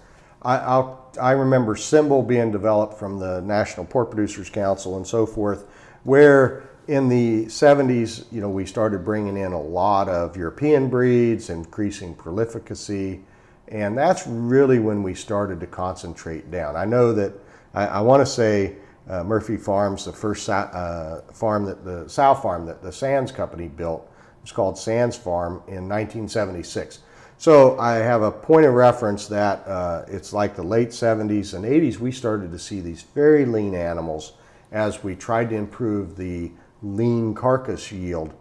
I, 0.43 0.57
I'll, 0.57 1.11
I 1.19 1.31
remember 1.31 1.75
Symbol 1.75 2.21
being 2.21 2.51
developed 2.51 2.99
from 2.99 3.17
the 3.17 3.41
National 3.41 3.85
Pork 3.85 4.11
Producers 4.11 4.49
Council 4.49 4.97
and 4.97 5.07
so 5.07 5.25
forth, 5.25 5.65
where 6.03 6.69
in 6.87 7.09
the 7.09 7.45
70s, 7.45 8.25
you 8.31 8.39
know, 8.39 8.49
we 8.49 8.65
started 8.65 9.03
bringing 9.03 9.37
in 9.37 9.51
a 9.51 9.61
lot 9.61 10.07
of 10.07 10.37
European 10.37 10.89
breeds, 10.89 11.49
increasing 11.49 12.15
prolificacy, 12.15 13.21
and 13.67 13.97
that's 13.97 14.25
really 14.25 14.79
when 14.79 15.03
we 15.03 15.13
started 15.13 15.59
to 15.59 15.67
concentrate 15.67 16.49
down. 16.49 16.77
I 16.77 16.85
know 16.85 17.11
that 17.13 17.33
I, 17.73 17.87
I 17.87 17.99
want 17.99 18.21
to 18.21 18.25
say 18.25 18.77
uh, 19.09 19.23
Murphy 19.23 19.57
Farms, 19.57 20.05
the 20.05 20.13
first 20.13 20.47
uh, 20.49 21.21
farm 21.33 21.65
that 21.65 21.83
the 21.83 22.07
sow 22.07 22.33
farm 22.33 22.65
that 22.67 22.81
the 22.81 22.91
Sands 22.91 23.31
Company 23.31 23.67
built, 23.67 24.09
was 24.41 24.53
called 24.53 24.77
Sands 24.77 25.17
Farm 25.17 25.55
in 25.67 25.89
1976. 25.89 26.99
So 27.37 27.77
I 27.77 27.95
have 27.95 28.21
a 28.21 28.31
point 28.31 28.65
of 28.65 28.73
reference 28.73 29.27
that 29.27 29.67
uh, 29.67 30.05
it's 30.07 30.31
like 30.31 30.55
the 30.55 30.63
late 30.63 30.89
70s 30.89 31.53
and 31.53 31.65
80s, 31.65 31.97
we 31.97 32.11
started 32.11 32.51
to 32.51 32.59
see 32.59 32.79
these 32.79 33.03
very 33.03 33.45
lean 33.45 33.75
animals 33.75 34.33
as 34.71 35.03
we 35.03 35.15
tried 35.15 35.49
to 35.49 35.55
improve 35.55 36.15
the 36.17 36.51
lean 36.81 37.33
carcass 37.33 37.91
yield. 37.91 38.33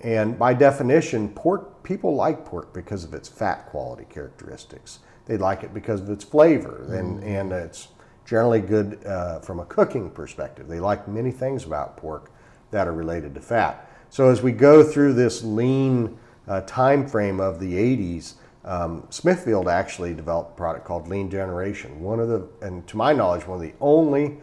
And 0.00 0.38
by 0.38 0.54
definition, 0.54 1.28
pork 1.28 1.82
people 1.82 2.14
like 2.14 2.44
pork 2.44 2.72
because 2.72 3.04
of 3.04 3.12
its 3.14 3.28
fat 3.28 3.66
quality 3.66 4.06
characteristics. 4.08 5.00
They 5.26 5.36
like 5.36 5.62
it 5.62 5.74
because 5.74 6.00
of 6.00 6.10
its 6.10 6.24
flavor, 6.24 6.92
and, 6.94 7.22
and 7.22 7.52
it's 7.52 7.88
generally 8.24 8.60
good 8.60 9.04
uh, 9.04 9.40
from 9.40 9.60
a 9.60 9.64
cooking 9.66 10.10
perspective. 10.10 10.68
They 10.68 10.80
like 10.80 11.06
many 11.06 11.30
things 11.30 11.64
about 11.64 11.96
pork 11.96 12.30
that 12.70 12.88
are 12.88 12.92
related 12.92 13.34
to 13.34 13.40
fat. 13.40 13.90
So 14.08 14.28
as 14.28 14.42
we 14.42 14.52
go 14.52 14.82
through 14.82 15.14
this 15.14 15.42
lean 15.42 16.18
uh, 16.48 16.62
time 16.62 17.06
frame 17.06 17.40
of 17.40 17.60
the 17.60 17.74
80s, 17.74 18.34
um, 18.64 19.06
Smithfield 19.10 19.68
actually 19.68 20.14
developed 20.14 20.52
a 20.52 20.56
product 20.56 20.84
called 20.84 21.08
Lean 21.08 21.30
Generation. 21.30 22.00
One 22.00 22.20
of 22.20 22.28
the, 22.28 22.48
and 22.60 22.86
to 22.88 22.96
my 22.96 23.12
knowledge, 23.12 23.46
one 23.46 23.56
of 23.56 23.62
the 23.62 23.74
only 23.80 24.38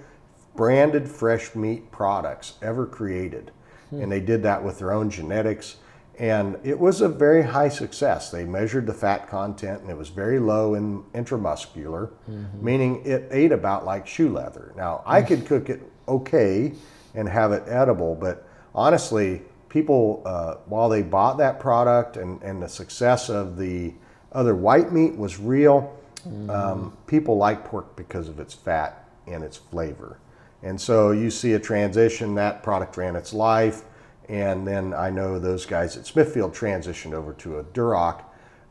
branded 0.57 1.07
fresh 1.07 1.55
meat 1.55 1.89
products 1.91 2.55
ever 2.61 2.85
created. 2.85 3.51
Hmm. 3.91 4.01
And 4.01 4.11
they 4.11 4.19
did 4.19 4.43
that 4.43 4.61
with 4.61 4.79
their 4.79 4.91
own 4.91 5.09
genetics. 5.09 5.77
And 6.19 6.57
it 6.63 6.77
was 6.77 6.99
a 6.99 7.07
very 7.07 7.43
high 7.43 7.69
success. 7.69 8.31
They 8.31 8.43
measured 8.43 8.87
the 8.87 8.93
fat 8.93 9.29
content 9.29 9.81
and 9.83 9.89
it 9.89 9.97
was 9.97 10.09
very 10.09 10.39
low 10.39 10.73
in 10.73 11.03
intramuscular, 11.13 12.09
mm-hmm. 12.29 12.65
meaning 12.65 13.05
it 13.05 13.27
ate 13.31 13.51
about 13.51 13.85
like 13.85 14.07
shoe 14.07 14.29
leather. 14.33 14.73
Now, 14.75 15.03
I 15.05 15.21
could 15.21 15.45
cook 15.45 15.69
it 15.69 15.81
okay 16.07 16.73
and 17.13 17.29
have 17.29 17.51
it 17.51 17.63
edible, 17.67 18.15
but 18.15 18.47
honestly, 18.73 19.43
people, 19.69 20.23
uh, 20.25 20.55
while 20.65 20.89
they 20.89 21.03
bought 21.03 21.37
that 21.37 21.59
product 21.59 22.17
and, 22.17 22.41
and 22.41 22.61
the 22.61 22.69
success 22.69 23.29
of 23.29 23.57
the 23.57 23.93
other 24.31 24.55
white 24.55 24.91
meat 24.91 25.15
was 25.15 25.39
real, 25.39 25.95
mm-hmm. 26.27 26.49
um, 26.49 26.97
people 27.05 27.37
like 27.37 27.63
pork 27.63 27.95
because 27.95 28.27
of 28.27 28.39
its 28.39 28.55
fat 28.55 29.07
and 29.27 29.43
its 29.43 29.57
flavor. 29.57 30.17
And 30.63 30.79
so 30.79 31.11
you 31.11 31.29
see 31.29 31.53
a 31.53 31.59
transition, 31.59 32.35
that 32.35 32.63
product 32.63 32.97
ran 32.97 33.15
its 33.15 33.33
life 33.33 33.83
and 34.29 34.67
then 34.67 34.93
I 34.93 35.09
know 35.09 35.39
those 35.39 35.65
guys 35.65 35.95
at 35.95 36.05
Smithfield 36.05 36.53
transitioned 36.53 37.13
over 37.13 37.33
to 37.33 37.59
a 37.59 37.63
Duroc, 37.63 38.23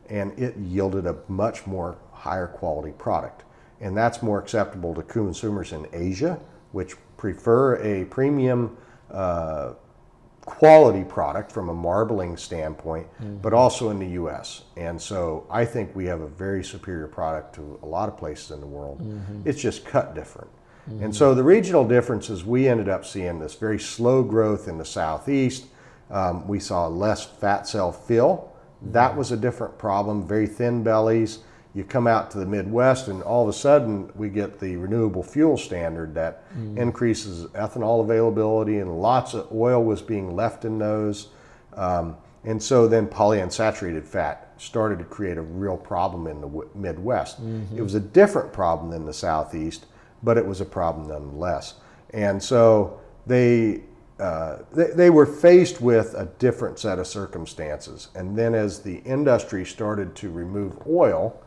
and 0.09 0.39
it 0.39 0.57
yielded 0.57 1.07
a 1.07 1.17
much 1.29 1.67
more 1.67 1.97
higher 2.13 2.47
quality 2.47 2.93
product. 2.93 3.45
And 3.81 3.97
that's 3.97 4.23
more 4.23 4.39
acceptable 4.39 4.95
to 4.95 5.03
consumers 5.03 5.73
in 5.73 5.87
Asia, 5.93 6.39
which 6.73 6.95
prefer 7.17 7.77
a 7.83 8.05
premium 8.07 8.77
uh, 9.11 9.73
quality 10.43 11.05
product 11.05 11.51
from 11.51 11.71
a 11.71 11.75
marbling 11.75 12.37
standpoint, 12.37 13.07
mm-hmm. 13.15 13.39
but 13.39 13.53
also 13.53 13.91
in 13.91 13.99
the 13.99 14.09
US. 14.23 14.65
And 14.77 15.01
so 15.01 15.47
I 15.51 15.65
think 15.65 15.95
we 15.97 16.05
have 16.07 16.21
a 16.21 16.29
very 16.29 16.63
superior 16.63 17.09
product 17.09 17.55
to 17.57 17.79
a 17.83 17.87
lot 17.87 18.09
of 18.09 18.17
places 18.17 18.51
in 18.53 18.61
the 18.61 18.67
world. 18.67 19.01
Mm-hmm. 19.01 19.49
It's 19.49 19.61
just 19.61 19.85
cut 19.85 20.15
different. 20.15 20.51
Mm-hmm. 20.89 21.05
And 21.05 21.17
so 21.17 21.35
the 21.35 21.43
regional 21.43 21.87
differences, 21.87 22.45
we 22.45 22.69
ended 22.69 22.89
up 22.89 23.05
seeing 23.05 23.39
this 23.39 23.55
very 23.55 23.79
slow 23.79 24.23
growth 24.23 24.69
in 24.69 24.79
the 24.79 24.85
southeast. 24.85 25.67
Um, 26.11 26.47
we 26.47 26.61
saw 26.61 26.87
less 26.87 27.25
fat 27.25 27.67
cell 27.67 27.93
fill. 27.93 28.53
That 28.83 29.17
was 29.17 29.33
a 29.33 29.37
different 29.37 29.79
problem, 29.79 30.27
very 30.27 30.47
thin 30.47 30.83
bellies. 30.83 31.41
You 31.75 31.85
come 31.85 32.07
out 32.07 32.31
to 32.31 32.39
the 32.39 32.47
Midwest, 32.47 33.09
and 33.09 33.23
all 33.23 33.43
of 33.43 33.49
a 33.49 33.53
sudden, 33.53 34.11
we 34.15 34.31
get 34.31 34.61
the 34.61 34.77
renewable 34.77 35.23
fuel 35.23 35.59
standard 35.59 36.15
that 36.15 36.45
mm. 36.57 36.79
increases 36.79 37.47
ethanol 37.49 38.03
availability, 38.03 38.79
and 38.79 39.03
lots 39.03 39.35
of 39.35 39.53
oil 39.53 39.85
was 39.85 40.01
being 40.01 40.35
left 40.35 40.65
in 40.65 40.79
those. 40.79 41.29
Um, 41.75 42.17
and 42.45 42.63
so 42.63 42.87
then 42.87 43.09
polyunsaturated 43.09 44.07
fat 44.07 44.55
started 44.57 45.01
to 45.01 45.05
create 45.05 45.37
a 45.37 45.43
real 45.43 45.77
problem 45.77 46.27
in 46.27 46.41
the 46.41 46.67
Midwest. 46.75 47.43
Mm-hmm. 47.43 47.77
It 47.77 47.83
was 47.83 47.95
a 47.95 48.01
different 48.01 48.53
problem 48.53 48.91
than 48.91 49.05
the 49.05 49.13
Southeast 49.13 49.87
but 50.27 50.37
it 50.37 50.45
was 50.45 50.61
a 50.61 50.65
problem 50.65 51.07
nonetheless. 51.09 51.75
And 52.11 52.43
so 52.43 53.01
they, 53.27 53.83
uh, 54.19 54.59
they, 54.73 54.89
they, 54.89 55.11
were 55.11 55.25
faced 55.25 55.81
with 55.81 56.15
a 56.15 56.27
different 56.41 56.81
set 56.81 56.99
of 56.99 57.07
circumstances. 57.07 58.09
And 58.17 58.37
then 58.37 58.53
as 58.55 58.81
the 58.81 58.97
industry 58.99 59.65
started 59.65 60.17
to 60.17 60.31
remove 60.31 60.85
oil, 60.87 61.41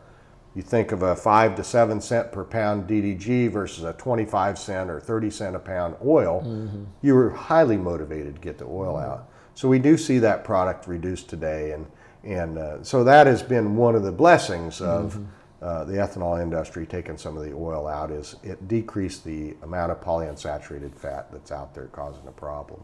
you 0.54 0.62
think 0.62 0.92
of 0.92 1.02
a 1.02 1.14
five 1.14 1.56
to 1.56 1.64
seven 1.64 2.00
cent 2.00 2.32
per 2.32 2.42
pound 2.42 2.88
DDG 2.88 3.50
versus 3.50 3.84
a 3.84 3.92
25 3.92 4.58
cent 4.58 4.88
or 4.88 4.98
30 4.98 5.30
cent 5.30 5.56
a 5.56 5.58
pound 5.58 5.96
oil, 6.04 6.40
mm-hmm. 6.40 6.84
you 7.02 7.14
were 7.14 7.30
highly 7.30 7.76
motivated 7.76 8.36
to 8.36 8.40
get 8.40 8.56
the 8.56 8.64
oil 8.64 8.94
mm-hmm. 8.94 9.12
out. 9.12 9.30
So 9.54 9.68
we 9.68 9.78
do 9.78 9.98
see 9.98 10.18
that 10.20 10.42
product 10.42 10.88
reduced 10.88 11.28
today. 11.28 11.72
And, 11.72 11.86
and 12.24 12.56
uh, 12.56 12.82
so 12.82 13.04
that 13.04 13.26
has 13.26 13.42
been 13.42 13.76
one 13.76 13.94
of 13.94 14.04
the 14.04 14.12
blessings 14.12 14.80
of. 14.80 15.12
Mm-hmm 15.12 15.24
uh, 15.62 15.84
the 15.84 15.94
ethanol 15.94 16.42
industry 16.42 16.86
taking 16.86 17.18
some 17.18 17.36
of 17.36 17.44
the 17.44 17.52
oil 17.52 17.86
out 17.86 18.10
is 18.10 18.36
it 18.42 18.66
decreased 18.66 19.24
the 19.24 19.54
amount 19.62 19.92
of 19.92 20.00
polyunsaturated 20.00 20.94
fat 20.94 21.30
that's 21.30 21.52
out 21.52 21.74
there 21.74 21.86
causing 21.86 22.26
a 22.26 22.32
problem. 22.32 22.80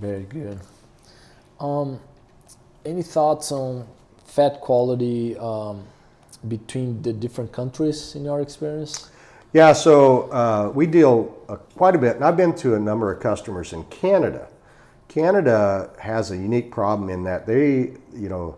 Very 0.00 0.22
good. 0.22 0.60
Um, 1.58 1.98
any 2.84 3.02
thoughts 3.02 3.50
on 3.50 3.86
fat 4.24 4.60
quality 4.60 5.36
um, 5.38 5.84
between 6.46 7.02
the 7.02 7.12
different 7.12 7.50
countries 7.50 8.14
in 8.14 8.24
your 8.24 8.40
experience? 8.40 9.10
Yeah, 9.52 9.72
so 9.72 10.30
uh, 10.30 10.70
we 10.72 10.86
deal 10.86 11.34
uh, 11.48 11.56
quite 11.56 11.94
a 11.94 11.98
bit, 11.98 12.16
and 12.16 12.24
I've 12.24 12.36
been 12.36 12.54
to 12.56 12.74
a 12.74 12.78
number 12.78 13.10
of 13.10 13.20
customers 13.20 13.72
in 13.72 13.82
Canada. 13.84 14.48
Canada 15.08 15.90
has 15.98 16.30
a 16.30 16.36
unique 16.36 16.70
problem 16.70 17.08
in 17.08 17.24
that 17.24 17.46
they, 17.46 17.94
you 18.14 18.28
know, 18.28 18.56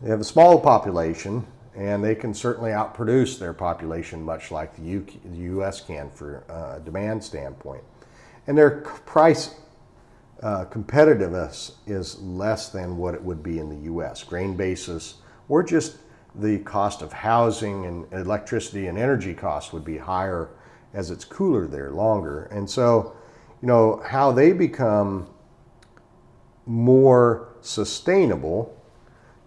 they 0.00 0.08
have 0.08 0.20
a 0.20 0.24
small 0.24 0.60
population, 0.60 1.44
and 1.76 2.02
they 2.02 2.14
can 2.14 2.32
certainly 2.32 2.70
outproduce 2.70 3.38
their 3.38 3.52
population, 3.52 4.22
much 4.22 4.50
like 4.50 4.74
the, 4.76 5.02
U.S. 5.30 5.82
can 5.82 6.10
for 6.10 6.42
uh, 6.48 6.78
demand 6.78 7.22
standpoint. 7.22 7.84
And 8.46 8.56
their 8.56 8.80
price 8.80 9.56
uh, 10.42 10.64
competitiveness 10.66 11.72
is 11.86 12.18
less 12.20 12.70
than 12.70 12.96
what 12.96 13.14
it 13.14 13.22
would 13.22 13.42
be 13.42 13.58
in 13.58 13.68
the 13.68 13.84
U.S. 13.86 14.24
Grain 14.24 14.56
basis, 14.56 15.16
or 15.48 15.62
just 15.62 15.98
the 16.34 16.58
cost 16.60 17.02
of 17.02 17.12
housing 17.12 17.84
and 17.86 18.12
electricity 18.12 18.86
and 18.86 18.98
energy 18.98 19.34
costs 19.34 19.72
would 19.72 19.84
be 19.84 19.98
higher 19.98 20.50
as 20.94 21.10
it's 21.10 21.24
cooler 21.24 21.66
there 21.66 21.90
longer. 21.90 22.44
And 22.44 22.68
so, 22.68 23.16
you 23.60 23.68
know, 23.68 24.02
how 24.06 24.32
they 24.32 24.52
become 24.52 25.28
more 26.64 27.54
sustainable 27.60 28.75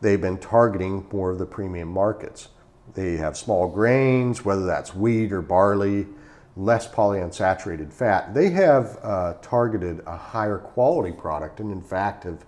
they've 0.01 0.21
been 0.21 0.37
targeting 0.37 1.07
more 1.11 1.31
of 1.31 1.39
the 1.39 1.45
premium 1.45 1.89
markets. 1.89 2.49
They 2.93 3.17
have 3.17 3.37
small 3.37 3.67
grains, 3.67 4.43
whether 4.43 4.65
that's 4.65 4.95
wheat 4.95 5.31
or 5.31 5.41
barley, 5.41 6.07
less 6.55 6.87
polyunsaturated 6.87 7.93
fat. 7.93 8.33
They 8.33 8.49
have 8.49 8.97
uh, 9.03 9.35
targeted 9.41 10.01
a 10.05 10.17
higher 10.17 10.57
quality 10.57 11.11
product 11.11 11.59
and, 11.59 11.71
in 11.71 11.81
fact, 11.81 12.23
have 12.23 12.45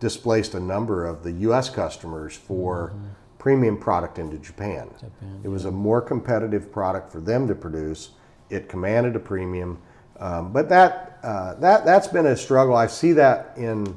displaced 0.00 0.54
a 0.54 0.60
number 0.60 1.06
of 1.06 1.22
the 1.22 1.32
U.S. 1.32 1.70
customers 1.70 2.34
for 2.34 2.90
mm-hmm. 2.90 3.06
premium 3.38 3.78
product 3.78 4.18
into 4.18 4.38
Japan. 4.38 4.90
Japan. 4.98 5.40
It 5.44 5.48
was 5.48 5.64
a 5.64 5.70
more 5.70 6.00
competitive 6.00 6.72
product 6.72 7.12
for 7.12 7.20
them 7.20 7.46
to 7.48 7.54
produce. 7.54 8.10
It 8.50 8.68
commanded 8.68 9.14
a 9.14 9.20
premium, 9.20 9.78
um, 10.18 10.52
but 10.52 10.68
that 10.68 11.20
uh, 11.22 11.54
that 11.54 11.84
that's 11.84 12.08
been 12.08 12.26
a 12.26 12.36
struggle. 12.36 12.74
I 12.74 12.88
see 12.88 13.12
that 13.12 13.54
in 13.56 13.96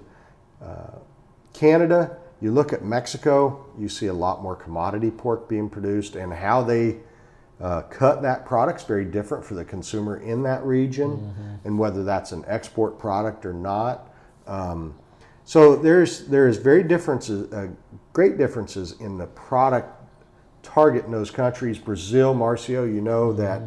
uh, 0.63 0.99
Canada 1.53 2.17
you 2.45 2.51
look 2.51 2.73
at 2.73 2.85
Mexico, 2.85 3.65
you 3.75 3.89
see 3.89 4.05
a 4.05 4.13
lot 4.13 4.43
more 4.43 4.55
commodity 4.55 5.09
pork 5.09 5.49
being 5.49 5.67
produced, 5.67 6.15
and 6.15 6.31
how 6.31 6.61
they 6.61 6.97
uh, 7.59 7.81
cut 7.83 8.21
that 8.21 8.45
product 8.45 8.81
is 8.81 8.85
very 8.85 9.03
different 9.03 9.43
for 9.43 9.55
the 9.55 9.65
consumer 9.65 10.17
in 10.17 10.43
that 10.43 10.63
region, 10.63 11.09
mm-hmm. 11.09 11.67
and 11.67 11.79
whether 11.79 12.03
that's 12.03 12.31
an 12.33 12.45
export 12.45 12.99
product 12.99 13.47
or 13.47 13.53
not. 13.53 14.13
Um, 14.45 14.93
so 15.43 15.75
there's 15.75 16.27
there's 16.27 16.57
very 16.57 16.83
differences, 16.83 17.51
uh, 17.51 17.69
great 18.13 18.37
differences 18.37 18.91
in 18.99 19.17
the 19.17 19.25
product 19.25 19.89
target 20.61 21.05
in 21.05 21.11
those 21.11 21.31
countries. 21.31 21.79
Brazil, 21.79 22.35
Marcio, 22.35 22.85
you 22.85 23.01
know 23.01 23.33
mm-hmm. 23.33 23.41
that 23.41 23.61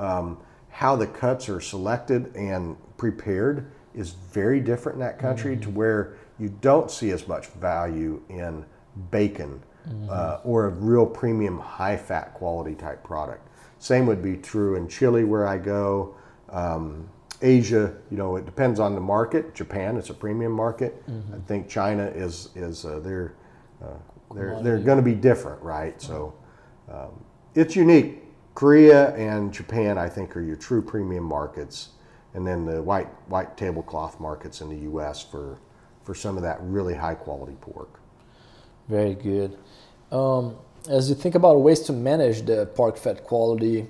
um, 0.00 0.38
how 0.68 0.94
the 0.94 1.08
cuts 1.08 1.48
are 1.48 1.60
selected 1.60 2.32
and 2.36 2.76
prepared 2.96 3.72
is 3.92 4.10
very 4.10 4.60
different 4.60 4.94
in 4.94 5.00
that 5.00 5.18
country 5.18 5.54
mm-hmm. 5.54 5.62
to 5.62 5.70
where 5.70 6.16
you 6.40 6.48
don't 6.60 6.90
see 6.90 7.10
as 7.10 7.28
much 7.28 7.46
value 7.48 8.22
in 8.28 8.64
bacon 9.10 9.62
mm-hmm. 9.88 10.08
uh, 10.10 10.38
or 10.44 10.66
a 10.66 10.70
real 10.70 11.06
premium 11.06 11.58
high 11.58 11.96
fat 11.96 12.34
quality 12.34 12.74
type 12.74 13.04
product. 13.04 13.46
Same 13.78 14.06
would 14.06 14.22
be 14.22 14.36
true 14.36 14.76
in 14.76 14.88
Chile 14.88 15.24
where 15.24 15.46
I 15.46 15.58
go. 15.58 16.14
Um, 16.50 17.08
Asia, 17.42 17.94
you 18.10 18.18
know, 18.18 18.36
it 18.36 18.44
depends 18.44 18.80
on 18.80 18.94
the 18.94 19.00
market. 19.00 19.54
Japan, 19.54 19.96
it's 19.96 20.10
a 20.10 20.14
premium 20.14 20.52
market. 20.52 21.06
Mm-hmm. 21.08 21.34
I 21.34 21.38
think 21.46 21.68
China 21.68 22.04
is 22.04 22.50
is 22.54 22.84
uh, 22.84 23.00
they're 23.00 23.34
uh, 23.82 23.96
they're 24.34 24.62
they're 24.62 24.78
going 24.78 24.98
to 24.98 25.04
be 25.04 25.14
different, 25.14 25.62
right? 25.62 26.00
So 26.00 26.34
um, 26.90 27.24
it's 27.54 27.74
unique. 27.74 28.24
Korea 28.54 29.14
and 29.14 29.52
Japan, 29.52 29.96
I 29.96 30.08
think, 30.08 30.36
are 30.36 30.42
your 30.42 30.56
true 30.56 30.82
premium 30.82 31.24
markets, 31.24 31.90
and 32.34 32.46
then 32.46 32.66
the 32.66 32.82
white 32.82 33.08
white 33.30 33.56
tablecloth 33.56 34.20
markets 34.20 34.60
in 34.60 34.68
the 34.68 34.78
U.S. 34.90 35.22
for 35.22 35.58
for 36.10 36.16
some 36.16 36.36
of 36.36 36.42
that 36.42 36.58
really 36.62 36.96
high 36.96 37.14
quality 37.14 37.56
pork. 37.60 38.00
Very 38.88 39.14
good. 39.14 39.56
Um, 40.10 40.56
as 40.88 41.08
you 41.08 41.14
think 41.14 41.36
about 41.36 41.60
ways 41.60 41.82
to 41.82 41.92
manage 41.92 42.42
the 42.42 42.66
pork 42.74 42.96
fat 42.96 43.22
quality, 43.22 43.86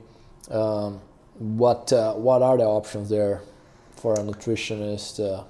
um, 0.51 1.01
what 1.39 1.91
uh, 1.95 2.13
what 2.13 2.43
are 2.43 2.59
the 2.59 2.65
options 2.65 3.09
there 3.09 3.41
for 3.97 4.13
a 4.13 4.19
nutritionist 4.19 5.19
uh, 5.19 5.45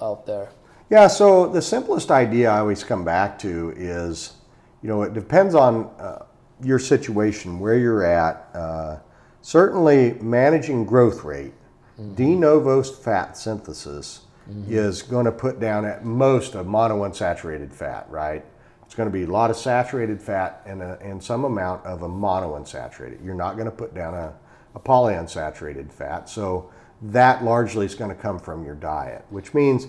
out 0.00 0.24
there? 0.24 0.50
Yeah, 0.88 1.08
so 1.08 1.48
the 1.48 1.60
simplest 1.60 2.12
idea 2.12 2.48
I 2.48 2.60
always 2.60 2.84
come 2.84 3.04
back 3.04 3.36
to 3.40 3.74
is, 3.76 4.34
you 4.82 4.88
know, 4.88 5.02
it 5.02 5.14
depends 5.14 5.56
on 5.56 5.90
uh, 5.98 6.26
your 6.62 6.78
situation, 6.78 7.58
where 7.58 7.76
you're 7.76 8.04
at. 8.04 8.50
Uh, 8.54 8.98
certainly, 9.42 10.12
managing 10.20 10.84
growth 10.84 11.24
rate, 11.24 11.54
mm-hmm. 11.98 12.14
de 12.14 12.36
novo 12.36 12.84
fat 12.84 13.36
synthesis 13.36 14.23
mm-hmm. 14.48 14.72
is 14.72 15.02
going 15.02 15.26
to 15.26 15.32
put 15.32 15.60
down 15.60 15.84
at 15.84 16.04
most 16.04 16.54
a 16.54 16.64
monounsaturated 16.64 17.72
fat, 17.72 18.06
right? 18.10 18.44
It's 18.84 18.94
going 18.94 19.08
to 19.08 19.12
be 19.12 19.24
a 19.24 19.32
lot 19.32 19.50
of 19.50 19.56
saturated 19.56 20.20
fat 20.20 20.62
and, 20.66 20.82
a, 20.82 20.98
and 21.00 21.22
some 21.22 21.44
amount 21.44 21.84
of 21.86 22.02
a 22.02 22.08
monounsaturated. 22.08 23.24
You're 23.24 23.34
not 23.34 23.54
going 23.54 23.66
to 23.66 23.76
put 23.76 23.94
down 23.94 24.14
a, 24.14 24.34
a 24.74 24.80
polyunsaturated 24.80 25.90
fat. 25.90 26.28
So 26.28 26.70
that 27.02 27.44
largely 27.44 27.86
is 27.86 27.94
going 27.94 28.14
to 28.14 28.20
come 28.20 28.38
from 28.38 28.64
your 28.64 28.74
diet, 28.74 29.24
which 29.30 29.54
means 29.54 29.86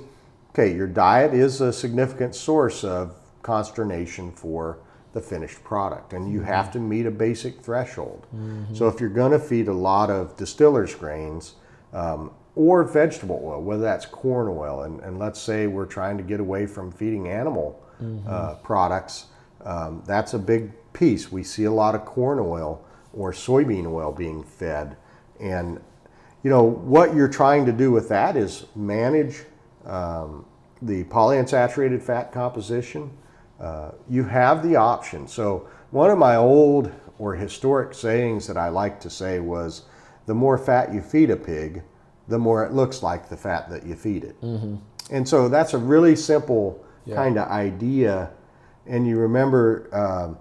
Okay, 0.58 0.74
your 0.74 0.88
diet 0.88 1.34
is 1.34 1.60
a 1.60 1.74
significant 1.74 2.34
source 2.34 2.86
of 2.86 3.18
consternation 3.42 4.32
for 4.32 4.78
the 5.12 5.20
finished 5.20 5.62
product, 5.66 6.14
and 6.14 6.32
you 6.32 6.42
have 6.44 6.72
to 6.72 6.80
meet 6.80 7.06
a 7.06 7.12
basic 7.12 7.60
threshold. 7.60 8.26
Mm-hmm. 8.34 8.74
So, 8.74 8.88
if 8.88 9.02
you're 9.02 9.10
going 9.10 9.34
to 9.34 9.40
feed 9.40 9.68
a 9.68 9.74
lot 9.74 10.10
of 10.10 10.38
distiller's 10.38 10.96
grains 10.96 11.56
um, 11.92 12.32
or 12.56 12.84
vegetable 12.84 13.42
oil, 13.44 13.62
whether 13.62 13.82
that's 13.82 14.06
corn 14.06 14.48
oil, 14.48 14.84
and, 14.84 15.00
and, 15.02 15.20
let's 15.20 15.42
say 15.42 15.68
we're 15.68 15.86
trying 15.86 16.18
to 16.18 16.24
get 16.24 16.40
away 16.40 16.66
from 16.66 16.92
feeding 16.92 17.28
animal 17.28 17.82
mm-hmm. 18.02 18.26
uh, 18.28 18.56
products, 18.56 19.26
um, 19.66 20.02
that's 20.06 20.34
a 20.34 20.40
big 20.40 20.72
piece. 20.94 21.32
We 21.32 21.44
see 21.44 21.66
a 21.66 21.72
lot 21.72 21.96
of 21.96 22.06
corn 22.06 22.40
oil 22.40 22.84
or 23.14 23.34
soybean 23.34 23.86
oil 23.92 24.12
being 24.12 24.44
fed, 24.44 24.96
and 25.40 25.82
you 26.44 26.50
know 26.50 26.64
what 26.64 27.14
you're 27.14 27.28
trying 27.28 27.66
to 27.66 27.72
do 27.72 27.92
with 27.92 28.08
that 28.10 28.38
is 28.38 28.66
manage 28.76 29.44
um, 29.86 30.46
the 30.82 31.04
polyunsaturated 31.06 32.02
fat 32.02 32.32
composition, 32.32 33.12
uh, 33.60 33.92
you 34.10 34.24
have 34.24 34.68
the 34.68 34.76
option. 34.76 35.28
So, 35.28 35.68
one 35.92 36.12
of 36.12 36.18
my 36.18 36.36
old 36.36 36.92
or 37.18 37.36
historic 37.36 37.94
sayings 37.94 38.48
that 38.48 38.58
I 38.58 38.70
like 38.70 39.00
to 39.02 39.10
say 39.10 39.40
was 39.40 39.84
the 40.26 40.34
more 40.34 40.58
fat 40.58 40.94
you 40.94 41.02
feed 41.02 41.30
a 41.30 41.36
pig, 41.36 41.84
the 42.28 42.40
more 42.40 42.66
it 42.66 42.74
looks 42.74 43.04
like 43.04 43.30
the 43.30 43.38
fat 43.38 43.70
that 43.70 43.86
you 43.86 43.96
feed 43.96 44.24
it. 44.24 44.40
Mm-hmm. 44.42 44.76
And 45.12 45.28
so, 45.28 45.48
that's 45.50 45.74
a 45.74 45.78
really 45.78 46.16
simple 46.16 46.84
yeah. 47.06 47.16
kind 47.16 47.38
of 47.38 47.48
idea. 47.50 48.32
And 48.88 49.06
you 49.08 49.18
remember, 49.18 49.90
um, 49.94 50.38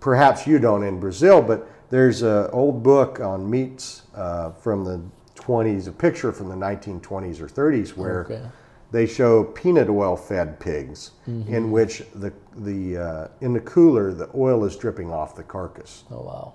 perhaps 0.00 0.46
you 0.46 0.58
don't 0.58 0.84
in 0.84 1.00
Brazil, 1.00 1.42
but 1.42 1.68
there's 1.90 2.22
an 2.22 2.48
old 2.52 2.82
book 2.82 3.20
on 3.20 3.48
meats 3.48 4.02
uh, 4.14 4.50
from 4.52 4.84
the 4.84 5.00
20s, 5.36 5.88
a 5.88 5.92
picture 5.92 6.32
from 6.32 6.48
the 6.48 6.54
1920s 6.54 7.40
or 7.40 7.48
30s 7.48 7.96
where. 7.96 8.24
Okay 8.24 8.42
they 8.90 9.06
show 9.06 9.44
peanut 9.44 9.88
oil 9.88 10.16
fed 10.16 10.60
pigs 10.60 11.12
mm-hmm. 11.28 11.52
in 11.52 11.70
which 11.70 12.02
the, 12.14 12.32
the, 12.56 12.96
uh, 12.96 13.28
in 13.40 13.52
the 13.52 13.60
cooler 13.60 14.12
the 14.12 14.28
oil 14.34 14.64
is 14.64 14.76
dripping 14.76 15.10
off 15.10 15.34
the 15.34 15.42
carcass. 15.42 16.04
Oh, 16.10 16.20
wow. 16.20 16.54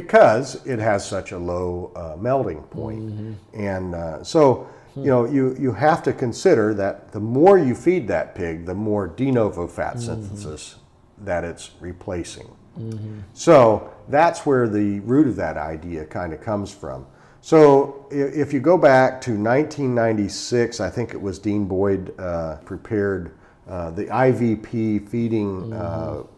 Because 0.00 0.64
it 0.66 0.78
has 0.78 1.06
such 1.06 1.32
a 1.32 1.38
low 1.38 1.92
uh, 1.96 2.16
melting 2.20 2.62
point. 2.64 3.10
Mm-hmm. 3.10 3.60
And 3.60 3.94
uh, 3.94 4.24
so, 4.24 4.68
you 4.96 5.06
know, 5.06 5.24
you, 5.24 5.56
you 5.58 5.72
have 5.72 6.02
to 6.04 6.12
consider 6.12 6.74
that 6.74 7.12
the 7.12 7.20
more 7.20 7.58
you 7.58 7.74
feed 7.74 8.08
that 8.08 8.34
pig, 8.34 8.64
the 8.64 8.74
more 8.74 9.08
de 9.08 9.30
novo 9.30 9.66
fat 9.66 9.96
mm-hmm. 9.96 10.22
synthesis 10.22 10.76
that 11.18 11.44
it's 11.44 11.72
replacing. 11.80 12.48
Mm-hmm. 12.78 13.20
So 13.34 13.92
that's 14.08 14.46
where 14.46 14.68
the 14.68 15.00
root 15.00 15.26
of 15.26 15.36
that 15.36 15.56
idea 15.56 16.04
kind 16.04 16.32
of 16.32 16.40
comes 16.40 16.72
from. 16.72 17.06
So 17.40 18.06
if 18.10 18.52
you 18.52 18.60
go 18.60 18.76
back 18.76 19.20
to 19.22 19.30
1996, 19.30 20.80
I 20.80 20.90
think 20.90 21.14
it 21.14 21.20
was 21.20 21.38
Dean 21.38 21.66
Boyd 21.66 22.14
uh, 22.18 22.56
prepared 22.64 23.32
uh, 23.68 23.90
the 23.90 24.06
IVP 24.06 25.08
feeding. 25.08 25.72
Uh, 25.72 25.76
mm-hmm. 25.76 26.34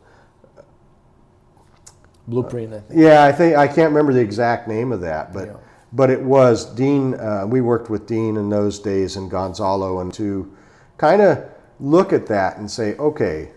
Blueprint. 2.31 2.75
I 2.75 2.83
yeah, 2.93 3.25
I 3.25 3.33
think 3.33 3.57
I 3.57 3.67
can't 3.67 3.91
remember 3.91 4.13
the 4.13 4.21
exact 4.21 4.69
name 4.69 4.93
of 4.93 5.01
that, 5.01 5.33
but 5.33 5.49
yeah. 5.49 5.57
but 5.93 6.11
it 6.11 6.23
was 6.23 6.65
Dean. 6.75 7.15
Uh, 7.15 7.45
we 7.47 7.61
worked 7.61 7.91
with 7.91 8.07
Dean 8.07 8.37
in 8.37 8.49
those 8.49 8.79
days 8.79 9.17
and 9.17 9.31
Gonzalo, 9.31 10.01
and 10.01 10.13
to 10.15 10.51
kind 10.97 11.21
of 11.21 11.45
look 11.81 12.13
at 12.13 12.27
that 12.27 12.59
and 12.59 12.71
say, 12.71 12.95
okay, 12.97 13.51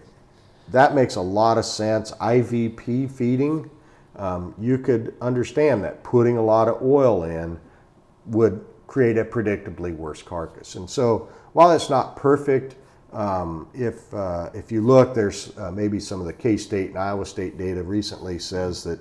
that 0.72 0.96
makes 0.96 1.16
a 1.16 1.22
lot 1.22 1.58
of 1.58 1.66
sense. 1.66 2.12
IVP 2.14 3.12
feeding 3.12 3.70
um, 4.16 4.54
you 4.60 4.78
could 4.78 5.16
understand 5.22 5.84
that 5.84 6.04
putting 6.04 6.38
a 6.38 6.44
lot 6.44 6.68
of 6.68 6.82
oil 6.82 7.24
in 7.24 7.60
would 8.28 8.64
create 8.88 9.18
a 9.18 9.26
predictably 9.26 9.96
worse 9.96 10.22
carcass. 10.22 10.76
And 10.76 10.90
so, 10.90 11.30
while 11.54 11.72
it's 11.72 11.90
not 11.90 12.16
perfect, 12.16 12.76
um, 13.14 13.68
if 13.74 14.14
uh, 14.14 14.50
if 14.54 14.72
you 14.72 14.82
look, 14.82 15.14
there's 15.14 15.58
uh, 15.58 15.72
maybe 15.72 16.00
some 16.00 16.20
of 16.20 16.26
the 16.26 16.34
K-State 16.34 16.90
and 16.90 16.98
Iowa 16.98 17.26
State 17.26 17.58
data 17.58 17.84
recently 17.84 18.40
says 18.40 18.84
that 18.84 19.00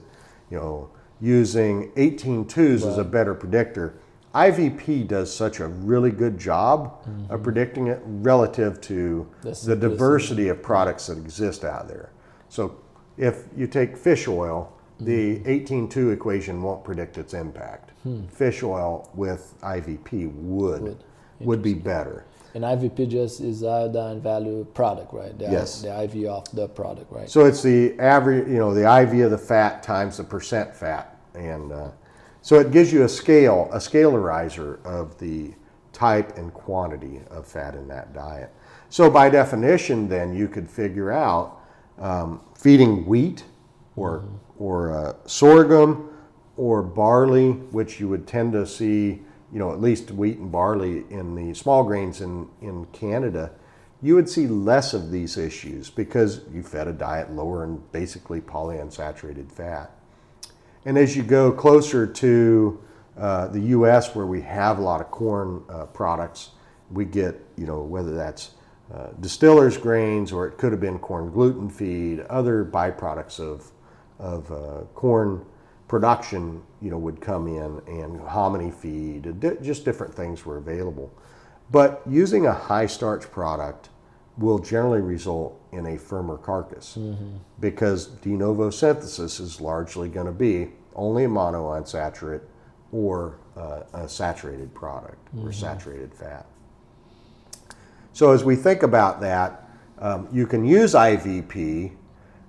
you 0.51 0.59
know 0.59 0.91
using 1.21 1.93
18 1.97 2.47
twos 2.47 2.83
right. 2.83 2.93
is 2.93 2.99
a 2.99 3.05
better 3.05 3.35
predictor. 3.35 3.95
IVP 4.35 5.07
does 5.07 5.35
such 5.35 5.61
a 5.61 5.69
really 5.69 6.11
good 6.11 6.39
job 6.39 7.03
mm-hmm. 7.05 7.33
of 7.33 7.43
predicting 7.43 7.89
it 7.89 8.01
relative 8.05 8.81
to 8.81 9.29
the 9.43 9.77
diversity 9.77 10.49
of 10.49 10.63
products 10.63 11.09
that 11.09 11.19
exist 11.19 11.65
out 11.65 11.87
there. 11.87 12.11
So 12.49 12.81
if 13.19 13.45
you 13.55 13.67
take 13.67 13.97
fish 13.97 14.27
oil, 14.27 14.73
the 15.01 15.41
18.2 15.41 16.13
equation 16.13 16.63
won't 16.63 16.83
predict 16.83 17.19
its 17.19 17.35
impact. 17.35 17.91
Hmm. 18.03 18.27
Fish 18.27 18.63
oil 18.63 19.11
with 19.15 19.55
IVP 19.63 20.33
would 20.35 20.83
would, 20.83 21.05
would 21.41 21.63
be 21.63 21.75
better. 21.75 22.25
And 22.55 22.65
IVP 22.65 23.09
just 23.09 23.41
is 23.41 23.65
iodine 23.65 24.21
value 24.21 24.65
product, 24.75 25.13
right? 25.15 25.37
The, 25.39 25.45
yes. 25.45 25.81
The 25.83 26.03
IV 26.05 26.27
of 26.27 26.55
the 26.55 26.69
product, 26.69 27.11
right? 27.11 27.29
So 27.29 27.47
it's 27.47 27.63
the 27.63 27.99
average, 27.99 28.47
you 28.47 28.59
know, 28.59 28.75
the 28.75 28.83
IV 29.03 29.25
of 29.25 29.31
the 29.31 29.39
fat 29.39 29.83
times 29.83 30.19
the 30.19 30.25
percent 30.25 30.75
fat, 30.75 31.17
and 31.35 31.73
uh, 31.73 31.89
so 32.43 32.59
it 32.59 32.71
gives 32.71 32.93
you 32.93 33.05
a 33.05 33.09
scale, 33.09 33.71
a 33.73 33.79
scalarizer 33.79 34.85
of 34.85 35.19
the 35.19 35.55
type 35.93 36.37
and 36.37 36.53
quantity 36.53 37.21
of 37.31 37.47
fat 37.47 37.75
in 37.75 37.89
that 37.89 38.13
diet. 38.13 38.51
So 38.91 39.09
by 39.09 39.31
definition, 39.31 40.09
then 40.09 40.35
you 40.35 40.49
could 40.49 40.69
figure 40.69 41.11
out 41.11 41.61
um, 41.99 42.41
feeding 42.55 43.07
wheat 43.07 43.45
or 43.97 44.19
mm-hmm 44.19 44.37
or 44.63 44.93
uh, 44.93 45.15
sorghum 45.27 46.09
or 46.57 46.83
barley, 46.83 47.51
which 47.51 47.99
you 47.99 48.09
would 48.09 48.27
tend 48.27 48.53
to 48.53 48.65
see, 48.65 49.21
you 49.53 49.59
know, 49.59 49.73
at 49.73 49.81
least 49.81 50.11
wheat 50.11 50.39
and 50.39 50.51
barley 50.51 51.05
in 51.11 51.35
the 51.35 51.55
small 51.55 51.85
grains 51.85 52.21
in, 52.21 52.49
in 52.61 52.87
Canada, 52.87 53.51
you 54.01 54.15
would 54.15 54.29
see 54.29 54.47
less 54.47 54.95
of 54.95 55.11
these 55.11 55.37
issues 55.37 55.91
because 55.91 56.41
you 56.53 56.63
fed 56.63 56.89
a 56.89 56.93
diet 56.93 57.31
lower 57.31 57.65
in 57.65 57.83
basically 57.93 58.41
polyunsaturated 58.41 59.51
fat. 59.53 59.91
And 60.85 60.99
as 60.99 61.17
you 61.17 61.23
go 61.23 61.53
closer 61.53 62.07
to 62.07 62.83
uh, 63.17 63.49
the 63.49 63.61
U.S., 63.61 64.15
where 64.15 64.27
we 64.27 64.41
have 64.41 64.79
a 64.79 64.83
lot 64.83 65.01
of 65.01 65.11
corn 65.11 65.63
uh, 65.69 65.87
products, 65.87 66.51
we 66.91 67.05
get, 67.05 67.41
you 67.57 67.67
know, 67.67 67.83
whether 67.83 68.15
that's 68.15 68.53
uh, 68.93 69.09
distillers 69.21 69.77
grains 69.77 70.33
or 70.33 70.47
it 70.47 70.59
could 70.59 70.73
have 70.73 70.81
been 70.81 70.99
corn 70.99 71.31
gluten 71.31 71.71
feed, 71.71 72.21
other 72.21 72.65
byproducts 72.65 73.39
of 73.39 73.71
of 74.19 74.51
uh, 74.53 74.85
corn 74.95 75.45
production, 75.93 76.63
you 76.81 76.91
know, 76.91 76.97
would 76.97 77.21
come 77.21 77.47
in 77.47 77.79
and 77.87 78.19
hominy 78.19 78.71
feed, 78.71 79.31
just 79.61 79.85
different 79.85 80.15
things 80.15 80.47
were 80.47 80.57
available. 80.57 81.13
But 81.71 82.01
using 82.09 82.47
a 82.47 82.53
high 82.55 82.87
starch 82.87 83.31
product 83.31 83.91
will 84.39 84.59
generally 84.59 85.03
result 85.03 85.61
in 85.71 85.85
a 85.85 85.99
firmer 85.99 86.39
carcass 86.39 86.97
mm-hmm. 86.99 87.37
because 87.61 88.07
de 88.07 88.31
novo 88.31 88.71
synthesis 88.71 89.39
is 89.39 89.61
largely 89.61 90.09
going 90.09 90.25
to 90.25 90.33
be 90.33 90.71
only 90.95 91.25
a 91.25 91.29
monounsaturated 91.29 92.41
or 92.91 93.37
uh, 93.59 93.83
a 93.93 94.09
saturated 94.09 94.73
product 94.73 95.23
mm-hmm. 95.27 95.47
or 95.47 95.53
saturated 95.53 96.15
fat. 96.15 96.47
So 98.15 98.33
as 98.33 98.45
we 98.45 98.57
think 98.57 98.83
about 98.83 99.21
that, 99.21 99.69
um, 99.99 100.27
you 100.33 100.47
can 100.47 100.65
use 100.65 100.95
IVP 100.95 101.93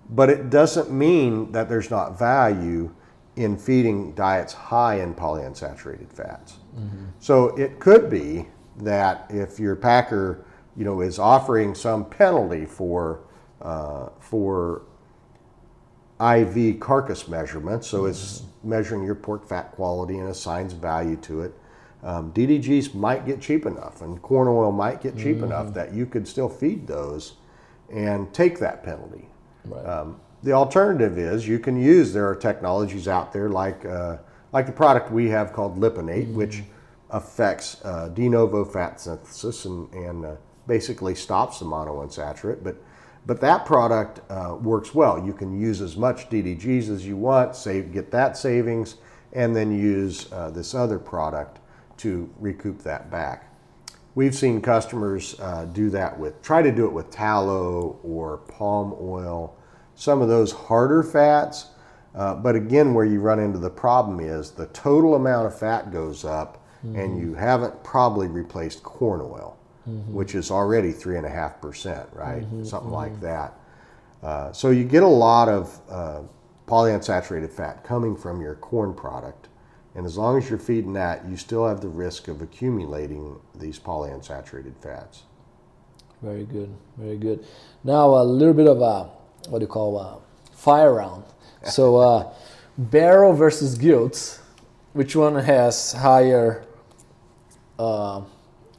but 0.09 0.29
it 0.29 0.49
doesn't 0.49 0.91
mean 0.91 1.51
that 1.53 1.69
there's 1.69 1.89
not 1.89 2.19
value 2.19 2.93
in 3.35 3.57
feeding 3.57 4.13
diets 4.13 4.53
high 4.53 5.01
in 5.01 5.13
polyunsaturated 5.13 6.11
fats. 6.11 6.57
Mm-hmm. 6.77 7.05
So 7.19 7.49
it 7.57 7.79
could 7.79 8.09
be 8.09 8.47
that 8.77 9.25
if 9.29 9.59
your 9.59 9.75
packer, 9.75 10.45
you 10.75 10.85
know, 10.85 11.01
is 11.01 11.19
offering 11.19 11.73
some 11.75 12.05
penalty 12.05 12.65
for 12.65 13.21
uh, 13.61 14.09
for 14.19 14.83
IV 16.19 16.79
carcass 16.79 17.27
measurements, 17.27 17.87
so 17.87 18.01
mm-hmm. 18.01 18.09
it's 18.09 18.43
measuring 18.63 19.03
your 19.03 19.15
pork 19.15 19.47
fat 19.47 19.71
quality 19.71 20.17
and 20.17 20.29
assigns 20.29 20.73
value 20.73 21.15
to 21.17 21.41
it. 21.41 21.53
Um, 22.03 22.33
DDGs 22.33 22.93
might 22.93 23.25
get 23.25 23.39
cheap 23.41 23.65
enough, 23.65 24.01
and 24.01 24.21
corn 24.21 24.47
oil 24.47 24.71
might 24.71 25.01
get 25.01 25.17
cheap 25.17 25.37
mm-hmm. 25.37 25.45
enough 25.45 25.73
that 25.73 25.93
you 25.93 26.05
could 26.05 26.27
still 26.27 26.49
feed 26.49 26.85
those 26.87 27.33
and 27.89 28.33
take 28.33 28.59
that 28.59 28.83
penalty 28.83 29.29
Right. 29.65 29.85
Um, 29.85 30.19
the 30.43 30.51
alternative 30.51 31.17
is 31.17 31.47
you 31.47 31.57
can 31.57 31.81
use 31.81 32.13
there 32.13 32.27
are 32.27 32.35
technologies 32.35 33.07
out 33.07 33.31
there 33.31 33.49
like 33.49 33.85
uh, 33.85 34.17
like 34.51 34.67
the 34.67 34.71
product 34.71 35.11
we 35.11 35.29
have 35.29 35.51
called 35.51 35.77
Lipinate, 35.77 36.27
mm-hmm. 36.27 36.35
which 36.35 36.63
affects 37.09 37.83
uh, 37.83 38.09
de 38.09 38.29
novo 38.29 38.63
fat 38.63 38.99
synthesis 38.99 39.65
and, 39.65 39.91
and 39.93 40.25
uh, 40.25 40.35
basically 40.67 41.15
stops 41.15 41.59
the 41.59 41.65
monounsaturated. 41.65 42.63
But 42.63 42.77
but 43.25 43.39
that 43.39 43.65
product 43.65 44.19
uh, 44.29 44.57
works 44.61 44.93
well. 44.93 45.25
You 45.25 45.33
can 45.33 45.59
use 45.59 45.81
as 45.81 45.95
much 45.95 46.29
DDGs 46.29 46.89
as 46.89 47.07
you 47.07 47.15
want, 47.15 47.55
save 47.55 47.93
get 47.93 48.11
that 48.11 48.37
savings, 48.37 48.97
and 49.31 49.55
then 49.55 49.71
use 49.71 50.31
uh, 50.31 50.49
this 50.49 50.75
other 50.75 50.99
product 50.99 51.59
to 51.97 52.29
recoup 52.37 52.79
that 52.83 53.09
back. 53.09 53.49
We've 54.15 54.35
seen 54.35 54.61
customers 54.61 55.39
uh, 55.39 55.65
do 55.65 55.89
that 55.91 56.19
with, 56.19 56.41
try 56.41 56.61
to 56.61 56.71
do 56.71 56.85
it 56.85 56.91
with 56.91 57.09
tallow 57.09 57.99
or 58.03 58.37
palm 58.37 58.93
oil, 59.01 59.55
some 59.95 60.21
of 60.21 60.27
those 60.27 60.51
harder 60.51 61.03
fats. 61.03 61.67
Uh, 62.15 62.35
but 62.35 62.55
again, 62.55 62.93
where 62.93 63.05
you 63.05 63.19
run 63.19 63.39
into 63.39 63.57
the 63.57 63.69
problem 63.69 64.19
is 64.19 64.51
the 64.51 64.67
total 64.67 65.15
amount 65.15 65.47
of 65.47 65.57
fat 65.57 65.91
goes 65.91 66.23
up 66.23 66.63
mm-hmm. 66.85 66.99
and 66.99 67.19
you 67.19 67.33
haven't 67.33 67.83
probably 67.83 68.27
replaced 68.27 68.83
corn 68.83 69.21
oil, 69.21 69.57
mm-hmm. 69.87 70.13
which 70.13 70.35
is 70.35 70.51
already 70.51 70.91
3.5%, 70.91 72.15
right? 72.15 72.43
Mm-hmm. 72.43 72.63
Something 72.63 72.91
like 72.91 73.13
mm-hmm. 73.13 73.25
that. 73.25 73.53
Uh, 74.21 74.51
so 74.53 74.69
you 74.69 74.83
get 74.83 75.03
a 75.03 75.07
lot 75.07 75.49
of 75.49 75.79
uh, 75.89 76.21
polyunsaturated 76.67 77.51
fat 77.51 77.83
coming 77.83 78.15
from 78.15 78.41
your 78.41 78.55
corn 78.55 78.93
product. 78.93 79.49
And 79.95 80.05
as 80.05 80.17
long 80.17 80.37
as 80.37 80.49
you're 80.49 80.59
feeding 80.59 80.93
that, 80.93 81.27
you 81.27 81.37
still 81.37 81.67
have 81.67 81.81
the 81.81 81.89
risk 81.89 82.27
of 82.27 82.41
accumulating 82.41 83.39
these 83.53 83.77
polyunsaturated 83.77 84.75
fats. 84.81 85.23
Very 86.21 86.45
good, 86.45 86.73
very 86.97 87.17
good. 87.17 87.45
Now 87.83 88.15
a 88.15 88.23
little 88.23 88.53
bit 88.53 88.67
of 88.67 88.81
a 88.81 89.09
what 89.49 89.59
do 89.59 89.63
you 89.63 89.67
call 89.67 89.97
a 89.99 90.19
fire 90.55 90.93
round. 90.93 91.23
So 91.65 91.95
uh, 91.97 92.33
barrel 92.77 93.33
versus 93.33 93.77
gilts, 93.77 94.39
which 94.93 95.15
one 95.15 95.35
has 95.35 95.93
higher 95.93 96.65
uh, 97.79 98.21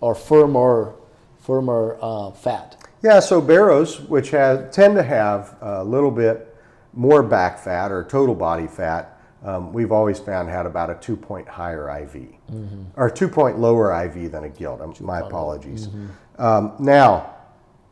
or 0.01 0.15
firmer 0.15 0.95
firmer 1.39 1.99
uh, 2.01 2.31
fat? 2.31 2.77
Yeah, 3.03 3.21
so 3.21 3.41
barrows, 3.41 4.01
which 4.01 4.31
have, 4.31 4.71
tend 4.71 4.97
to 4.97 5.03
have 5.03 5.57
a 5.61 5.85
little 5.85 6.11
bit 6.11 6.57
more 6.95 7.23
back 7.23 7.59
fat 7.59 7.93
or 7.93 8.03
total 8.05 8.35
body 8.35 8.67
fat, 8.67 9.21
um, 9.43 9.75
we've 9.75 9.93
always 9.93 10.19
found 10.19 10.49
had 10.49 10.65
about 10.65 10.89
a 10.89 10.95
two 10.95 11.17
point 11.17 11.47
higher 11.47 11.91
IV 12.03 12.13
mm-hmm. 12.13 12.85
or 12.97 13.11
two 13.11 13.29
point 13.29 13.59
lower 13.59 13.93
IV 14.05 14.33
than 14.33 14.45
a 14.45 14.49
gilt. 14.49 14.81
Um, 14.81 14.95
my 15.01 15.21
apologies. 15.21 15.89
Mm-hmm. 15.89 16.43
Um, 16.43 16.75
now, 16.79 17.34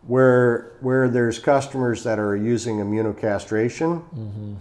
where 0.06 0.76
where 0.80 1.08
there's 1.08 1.38
customers 1.38 2.02
that 2.04 2.18
are 2.18 2.36
using 2.36 2.78
immunocastration, 2.78 4.02
mm-hmm. 4.14 4.54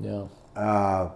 yeah, 0.00 0.24
uh, 0.56 1.10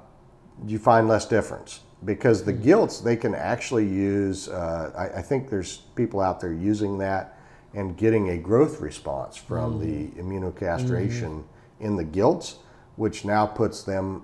you 0.67 0.79
find 0.79 1.09
less 1.09 1.27
difference 1.27 1.81
because 2.05 2.45
the 2.45 2.53
mm-hmm. 2.53 2.63
gilts 2.63 3.01
they 3.01 3.17
can 3.17 3.35
actually 3.35 3.87
use. 3.87 4.49
Uh, 4.49 4.93
I, 4.97 5.19
I, 5.19 5.23
think 5.23 5.51
there's 5.51 5.79
people 5.95 6.21
out 6.21 6.41
there 6.41 6.53
using 6.53 6.99
that 6.99 7.39
and 7.75 7.97
getting 7.97 8.31
a 8.31 8.39
growth 8.39 8.81
response 8.81 9.37
from 9.37 9.79
the 9.81 9.87
mm-hmm. 9.87 10.21
immunocastration 10.21 11.43
mm-hmm. 11.43 11.85
in 11.85 11.97
the 11.97 12.05
gilts, 12.05 12.57
which 12.97 13.25
now 13.25 13.47
puts 13.47 13.83
them 13.83 14.23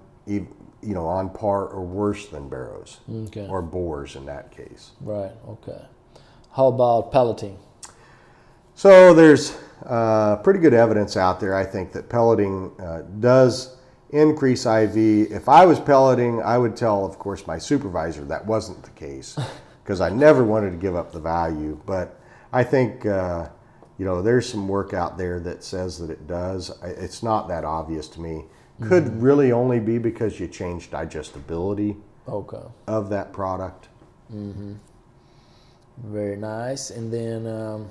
you 0.83 0.95
know, 0.95 1.07
on 1.07 1.31
par 1.31 1.67
or 1.69 1.85
worse 1.85 2.27
than 2.27 2.49
barrows 2.49 2.99
okay. 3.11 3.47
or 3.49 3.63
boars 3.63 4.17
in 4.17 4.27
that 4.27 4.51
case. 4.51 4.91
Right. 5.01 5.33
Okay. 5.49 5.81
How 6.53 6.67
about 6.67 7.13
pelleting? 7.13 7.57
So 8.75 9.15
there's 9.15 9.59
uh, 9.87 10.37
pretty 10.37 10.61
good 10.61 10.75
evidence 10.75 11.17
out 11.17 11.41
there, 11.41 11.55
I 11.55 11.65
think, 11.65 11.93
that 11.93 12.09
pelleting 12.09 12.73
uh, 12.81 13.03
does 13.21 13.77
increase 14.11 14.67
IV. 14.67 14.97
If 14.97 15.49
I 15.49 15.67
was 15.67 15.81
pelleting, 15.81 16.43
I 16.43 16.59
would 16.59 16.77
tell, 16.77 17.05
of 17.05 17.19
course, 17.19 17.47
my 17.47 17.59
supervisor 17.59 18.25
that 18.25 18.45
wasn't 18.47 18.83
the 18.83 18.91
case 18.91 19.39
because 19.83 20.01
I 20.01 20.11
never 20.11 20.45
wanted 20.45 20.71
to 20.71 20.77
give 20.77 20.97
up 20.97 21.13
the 21.13 21.21
value. 21.21 21.81
But 21.87 22.19
I 22.53 22.65
think, 22.65 23.07
uh, 23.07 23.49
you 23.99 24.05
know, 24.05 24.23
there's 24.23 24.49
some 24.49 24.69
work 24.69 24.95
out 24.95 25.19
there 25.19 25.41
that 25.41 25.65
says 25.65 25.99
that 25.99 26.11
it 26.11 26.27
does. 26.27 26.71
It's 26.83 27.23
not 27.23 27.49
that 27.49 27.65
obvious 27.65 28.09
to 28.09 28.21
me 28.21 28.45
could 28.81 29.05
mm-hmm. 29.05 29.21
really 29.21 29.53
only 29.53 29.81
be 29.81 29.99
because 29.99 30.41
you 30.41 30.49
change 30.49 30.91
digestibility 30.91 31.97
okay. 32.29 32.63
of 32.87 33.11
that 33.11 33.33
product. 33.33 33.89
Mm-hmm. 34.35 34.75
Very 36.05 36.37
nice. 36.37 36.91
And 36.91 37.13
then, 37.13 37.47
um, 37.47 37.91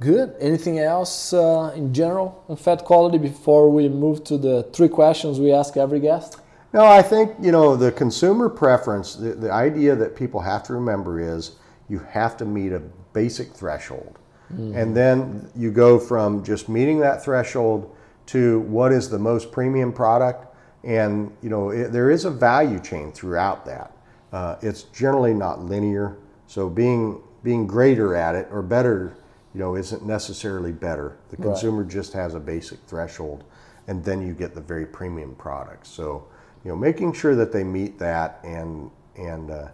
good. 0.00 0.34
Anything 0.40 0.78
else 0.78 1.32
uh, 1.32 1.72
in 1.76 1.94
general 1.94 2.42
on 2.48 2.56
fat 2.56 2.84
quality 2.84 3.18
before 3.18 3.70
we 3.70 3.88
move 3.88 4.24
to 4.24 4.38
the 4.38 4.64
three 4.72 4.88
questions 4.88 5.38
we 5.38 5.52
ask 5.52 5.76
every 5.76 6.00
guest? 6.00 6.38
No, 6.72 6.84
I 6.84 7.02
think, 7.02 7.32
you 7.40 7.52
know, 7.52 7.76
the 7.76 7.92
consumer 7.92 8.48
preference, 8.48 9.14
the, 9.14 9.34
the 9.34 9.52
idea 9.52 9.94
that 9.96 10.16
people 10.16 10.40
have 10.40 10.62
to 10.64 10.72
remember 10.72 11.20
is 11.20 11.52
you 11.88 11.98
have 11.98 12.36
to 12.38 12.44
meet 12.44 12.72
a 12.72 12.80
basic 13.12 13.52
threshold. 13.52 14.18
Mm-hmm. 14.52 14.76
And 14.76 14.96
then 14.96 15.50
you 15.54 15.70
go 15.70 15.98
from 15.98 16.44
just 16.44 16.68
meeting 16.68 16.98
that 17.00 17.24
threshold 17.24 17.94
to 18.26 18.60
what 18.60 18.92
is 18.92 19.10
the 19.10 19.18
most 19.18 19.52
premium 19.52 19.92
product. 19.92 20.46
And 20.84 21.36
you 21.42 21.50
know, 21.50 21.70
it, 21.70 21.92
there 21.92 22.10
is 22.10 22.24
a 22.24 22.30
value 22.30 22.80
chain 22.80 23.12
throughout 23.12 23.66
that. 23.66 23.92
Uh, 24.32 24.56
it's 24.62 24.84
generally 24.84 25.34
not 25.34 25.60
linear. 25.60 26.16
So 26.46 26.68
being 26.68 27.22
being 27.42 27.66
greater 27.66 28.14
at 28.14 28.34
it 28.34 28.48
or 28.50 28.62
better, 28.62 29.16
you 29.54 29.60
know, 29.60 29.76
isn't 29.76 30.04
necessarily 30.04 30.72
better. 30.72 31.16
The 31.30 31.36
consumer 31.36 31.82
right. 31.82 31.90
just 31.90 32.12
has 32.12 32.34
a 32.34 32.40
basic 32.40 32.78
threshold, 32.86 33.44
and 33.88 34.04
then 34.04 34.24
you 34.24 34.32
get 34.32 34.54
the 34.54 34.60
very 34.60 34.86
premium 34.86 35.34
products. 35.34 35.88
So 35.88 36.28
you 36.64 36.70
know, 36.70 36.76
making 36.76 37.14
sure 37.14 37.34
that 37.34 37.52
they 37.52 37.64
meet 37.64 37.98
that 37.98 38.40
and 38.44 38.90
and 39.16 39.50
uh, 39.50 39.68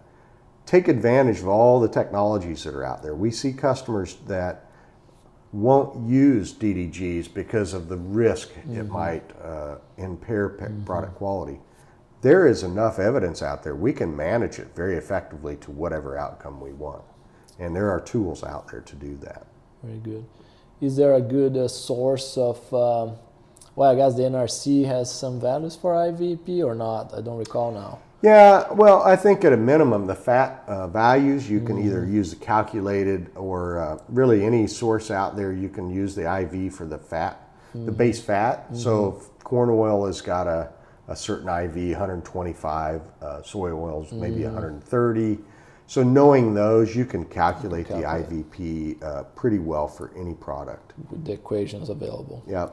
take 0.65 0.89
advantage 0.89 1.41
of 1.41 1.49
all 1.49 1.81
the 1.81 1.89
technologies 1.89 2.65
that 2.65 2.75
are 2.75 2.85
out 2.85 3.03
there. 3.03 3.15
We 3.15 3.31
see 3.31 3.53
customers 3.53 4.17
that 4.27 4.67
won't 5.53 6.09
use 6.09 6.53
DDGs 6.53 7.33
because 7.33 7.73
of 7.73 7.89
the 7.89 7.97
risk 7.97 8.51
mm-hmm. 8.51 8.81
it 8.81 8.89
might 8.89 9.31
uh, 9.43 9.77
impair 9.97 10.51
mm-hmm. 10.51 10.85
product 10.85 11.15
quality. 11.17 11.61
There 12.23 12.47
is 12.47 12.63
enough 12.63 12.99
evidence 12.99 13.43
out 13.43 13.63
there. 13.63 13.77
We 13.77 13.93
can 13.93 14.17
manage 14.17 14.59
it 14.59 14.75
very 14.75 14.97
effectively 14.97 15.57
to 15.57 15.71
whatever 15.71 16.19
outcome 16.19 16.61
we 16.61 16.73
want. 16.73 17.03
And 17.59 17.75
there 17.75 17.91
are 17.91 18.01
tools 18.01 18.43
out 18.43 18.69
there 18.71 18.81
to 18.81 18.97
do 18.97 19.17
that. 19.19 19.47
Very 19.87 19.99
good. 19.99 20.25
Is 20.81 20.97
there 20.97 21.15
a 21.15 21.21
good 21.21 21.57
uh, 21.57 21.69
source 21.69 22.37
of, 22.37 22.59
um, 22.75 23.17
well, 23.77 23.91
I 23.91 23.95
guess 23.95 24.17
the 24.17 24.23
NRC 24.23 24.85
has 24.85 25.13
some 25.13 25.41
values 25.41 25.77
for 25.77 25.95
IVP 25.95 26.65
or 26.65 26.75
not? 26.75 27.15
I 27.15 27.21
don't 27.21 27.39
recall 27.39 27.73
now. 27.73 28.01
Yeah, 28.23 28.73
well, 28.73 29.03
I 29.03 29.15
think 29.15 29.45
at 29.45 29.53
a 29.53 29.57
minimum, 29.57 30.07
the 30.07 30.15
fat 30.15 30.65
uh, 30.67 30.89
values 30.89 31.49
you 31.49 31.61
can 31.61 31.77
mm-hmm. 31.77 31.87
either 31.87 32.07
use 32.07 32.31
the 32.31 32.45
calculated 32.45 33.31
or 33.37 33.79
uh, 33.79 33.99
really 34.09 34.45
any 34.45 34.67
source 34.67 35.11
out 35.11 35.37
there. 35.37 35.53
You 35.53 35.69
can 35.69 35.89
use 35.91 36.15
the 36.15 36.23
IV 36.41 36.75
for 36.75 36.87
the 36.87 36.99
fat, 36.99 37.49
mm-hmm. 37.69 37.87
the 37.87 37.93
base 37.93 38.21
fat. 38.21 38.65
Mm-hmm. 38.65 38.77
So 38.77 39.23
corn 39.45 39.71
oil 39.71 40.07
has 40.07 40.21
got 40.21 40.47
a, 40.47 40.71
a 41.09 41.15
certain 41.15 41.49
IV, 41.49 41.77
125. 41.93 43.03
Uh, 43.21 43.43
soy 43.43 43.71
oils 43.71 44.13
maybe 44.13 44.43
130. 44.43 45.39
So 45.89 46.03
knowing 46.03 46.53
those, 46.53 46.97
you 46.97 47.05
can 47.05 47.25
calculate, 47.25 47.89
calculate. 47.89 48.29
the 48.29 48.37
IVP 48.37 49.03
uh, 49.03 49.23
pretty 49.35 49.59
well 49.59 49.87
for 49.87 50.11
any 50.17 50.35
product. 50.35 50.95
With 51.11 51.25
the 51.25 51.33
equations 51.33 51.91
available. 51.91 52.43
Yeah. 52.47 52.71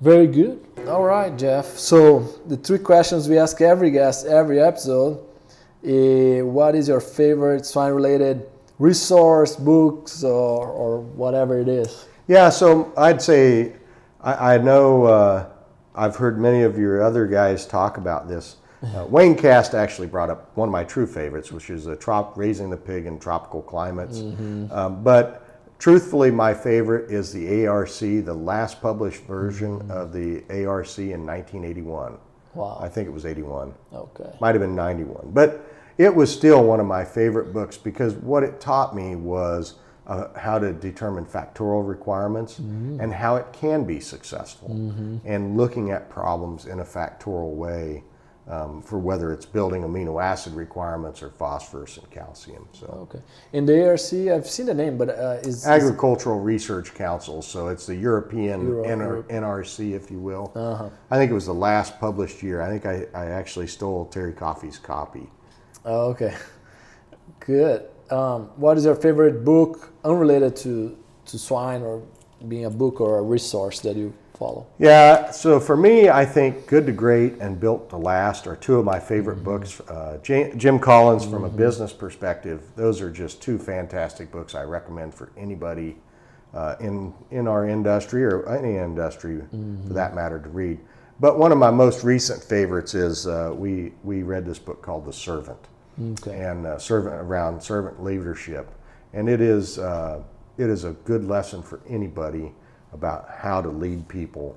Very 0.00 0.26
good. 0.26 0.64
All 0.88 1.04
right, 1.04 1.36
Jeff. 1.36 1.78
So 1.78 2.20
the 2.46 2.56
three 2.56 2.78
questions 2.78 3.28
we 3.28 3.38
ask 3.38 3.60
every 3.60 3.90
guest 3.90 4.26
every 4.26 4.60
episode: 4.60 5.18
uh, 5.84 6.44
What 6.44 6.74
is 6.74 6.88
your 6.88 7.00
favorite 7.00 7.64
swine-related 7.64 8.42
resource, 8.78 9.56
books, 9.56 10.24
or, 10.24 10.66
or 10.66 11.00
whatever 11.00 11.58
it 11.60 11.68
is? 11.68 12.06
Yeah. 12.26 12.50
So 12.50 12.92
I'd 12.96 13.22
say 13.22 13.74
I, 14.20 14.54
I 14.54 14.58
know 14.58 15.04
uh, 15.04 15.48
I've 15.94 16.16
heard 16.16 16.38
many 16.38 16.62
of 16.62 16.78
your 16.78 17.02
other 17.02 17.26
guys 17.26 17.66
talk 17.66 17.96
about 17.96 18.28
this. 18.28 18.56
Uh, 18.82 19.06
Wayne 19.08 19.36
Cast 19.36 19.74
actually 19.74 20.08
brought 20.08 20.28
up 20.28 20.56
one 20.56 20.68
of 20.68 20.72
my 20.72 20.84
true 20.84 21.06
favorites, 21.06 21.52
which 21.52 21.70
is 21.70 21.84
the 21.84 21.96
trop- 21.96 22.36
raising 22.36 22.68
the 22.68 22.76
pig 22.76 23.06
in 23.06 23.18
tropical 23.18 23.62
climates. 23.62 24.18
Mm-hmm. 24.18 24.72
Um, 24.72 25.04
but 25.04 25.42
Truthfully, 25.82 26.30
my 26.30 26.54
favorite 26.54 27.10
is 27.10 27.32
the 27.32 27.66
ARC, 27.66 27.88
the 27.98 28.32
last 28.32 28.80
published 28.80 29.22
version 29.24 29.80
mm-hmm. 29.80 29.90
of 29.90 30.12
the 30.12 30.44
ARC 30.64 30.96
in 30.96 31.26
1981. 31.26 32.18
Wow. 32.54 32.78
I 32.80 32.88
think 32.88 33.08
it 33.08 33.10
was 33.10 33.26
81. 33.26 33.74
Okay. 33.92 34.30
Might 34.40 34.54
have 34.54 34.60
been 34.60 34.76
91. 34.76 35.32
But 35.34 35.68
it 35.98 36.14
was 36.14 36.32
still 36.32 36.62
one 36.62 36.78
of 36.78 36.86
my 36.86 37.04
favorite 37.04 37.52
books 37.52 37.76
because 37.76 38.14
what 38.14 38.44
it 38.44 38.60
taught 38.60 38.94
me 38.94 39.16
was 39.16 39.74
uh, 40.06 40.28
how 40.38 40.60
to 40.60 40.72
determine 40.72 41.26
factorial 41.26 41.84
requirements 41.84 42.60
mm-hmm. 42.60 43.00
and 43.00 43.12
how 43.12 43.34
it 43.34 43.52
can 43.52 43.82
be 43.82 43.98
successful. 43.98 44.68
Mm-hmm. 44.68 45.16
And 45.24 45.56
looking 45.56 45.90
at 45.90 46.08
problems 46.08 46.66
in 46.66 46.78
a 46.78 46.84
factorial 46.84 47.54
way 47.54 48.04
um, 48.48 48.82
for 48.82 48.98
whether 48.98 49.32
it's 49.32 49.46
building 49.46 49.82
amino 49.82 50.22
acid 50.22 50.54
requirements 50.54 51.22
or 51.22 51.30
phosphorus 51.30 51.96
and 51.96 52.10
calcium. 52.10 52.68
So 52.72 53.08
Okay. 53.10 53.20
In 53.52 53.66
the 53.66 53.88
ARC, 53.88 54.12
I've 54.34 54.48
seen 54.48 54.66
the 54.66 54.74
name, 54.74 54.98
but 54.98 55.10
uh, 55.10 55.38
is, 55.42 55.58
is 55.58 55.66
Agricultural 55.66 56.40
Research 56.40 56.94
Council, 56.94 57.42
so 57.42 57.68
it's 57.68 57.86
the 57.86 57.94
European 57.94 58.66
Euro-. 58.66 59.22
NRC, 59.24 59.92
if 59.92 60.10
you 60.10 60.18
will. 60.18 60.52
Uh-huh. 60.54 60.88
I 61.10 61.16
think 61.16 61.30
it 61.30 61.34
was 61.34 61.46
the 61.46 61.54
last 61.54 62.00
published 62.00 62.42
year. 62.42 62.60
I 62.62 62.68
think 62.68 62.86
I, 62.86 63.06
I 63.14 63.26
actually 63.26 63.68
stole 63.68 64.06
Terry 64.06 64.32
Coffey's 64.32 64.78
copy. 64.78 65.28
Oh, 65.84 66.10
okay. 66.10 66.34
Good. 67.40 67.88
Um, 68.10 68.50
what 68.56 68.76
is 68.76 68.84
your 68.84 68.94
favorite 68.94 69.44
book 69.44 69.92
unrelated 70.04 70.56
to, 70.56 70.98
to 71.26 71.38
swine 71.38 71.82
or 71.82 72.02
being 72.48 72.64
a 72.64 72.70
book 72.70 73.00
or 73.00 73.18
a 73.18 73.22
resource 73.22 73.80
that 73.80 73.96
you 73.96 74.12
follow? 74.42 74.66
Yeah, 74.78 75.30
so 75.30 75.60
for 75.60 75.76
me, 75.76 76.08
I 76.08 76.24
think 76.24 76.66
Good 76.66 76.86
to 76.86 76.92
Great 76.92 77.34
and 77.34 77.58
Built 77.60 77.90
to 77.90 77.96
Last 77.96 78.46
are 78.46 78.56
two 78.56 78.76
of 78.76 78.84
my 78.84 78.98
favorite 78.98 79.44
books. 79.44 79.80
Uh, 79.80 80.18
J- 80.22 80.52
Jim 80.56 80.78
Collins, 80.78 81.24
from 81.24 81.44
a 81.44 81.48
business 81.48 81.92
perspective, 81.92 82.62
those 82.74 83.00
are 83.00 83.10
just 83.10 83.40
two 83.40 83.58
fantastic 83.58 84.32
books 84.32 84.54
I 84.54 84.64
recommend 84.64 85.14
for 85.14 85.30
anybody 85.36 85.96
uh, 86.54 86.74
in, 86.80 87.14
in 87.30 87.46
our 87.46 87.68
industry 87.68 88.24
or 88.24 88.48
any 88.48 88.76
industry 88.76 89.42
for 89.86 89.94
that 89.94 90.14
matter 90.14 90.38
to 90.40 90.48
read. 90.48 90.80
But 91.20 91.38
one 91.38 91.52
of 91.52 91.58
my 91.58 91.70
most 91.70 92.02
recent 92.02 92.42
favorites 92.42 92.94
is 92.94 93.26
uh, 93.28 93.52
we, 93.54 93.92
we 94.02 94.22
read 94.24 94.44
this 94.44 94.58
book 94.58 94.82
called 94.82 95.06
The 95.06 95.12
Servant 95.12 95.58
Okay. 96.00 96.40
and 96.40 96.66
uh, 96.66 96.78
servant 96.78 97.14
around 97.16 97.62
servant 97.62 98.02
leadership, 98.02 98.70
and 99.12 99.28
it 99.28 99.42
is 99.42 99.78
uh, 99.78 100.22
it 100.56 100.70
is 100.70 100.84
a 100.84 100.92
good 101.04 101.24
lesson 101.26 101.62
for 101.62 101.80
anybody 101.86 102.52
about 102.92 103.28
how 103.30 103.60
to 103.60 103.68
lead 103.68 104.06
people, 104.08 104.56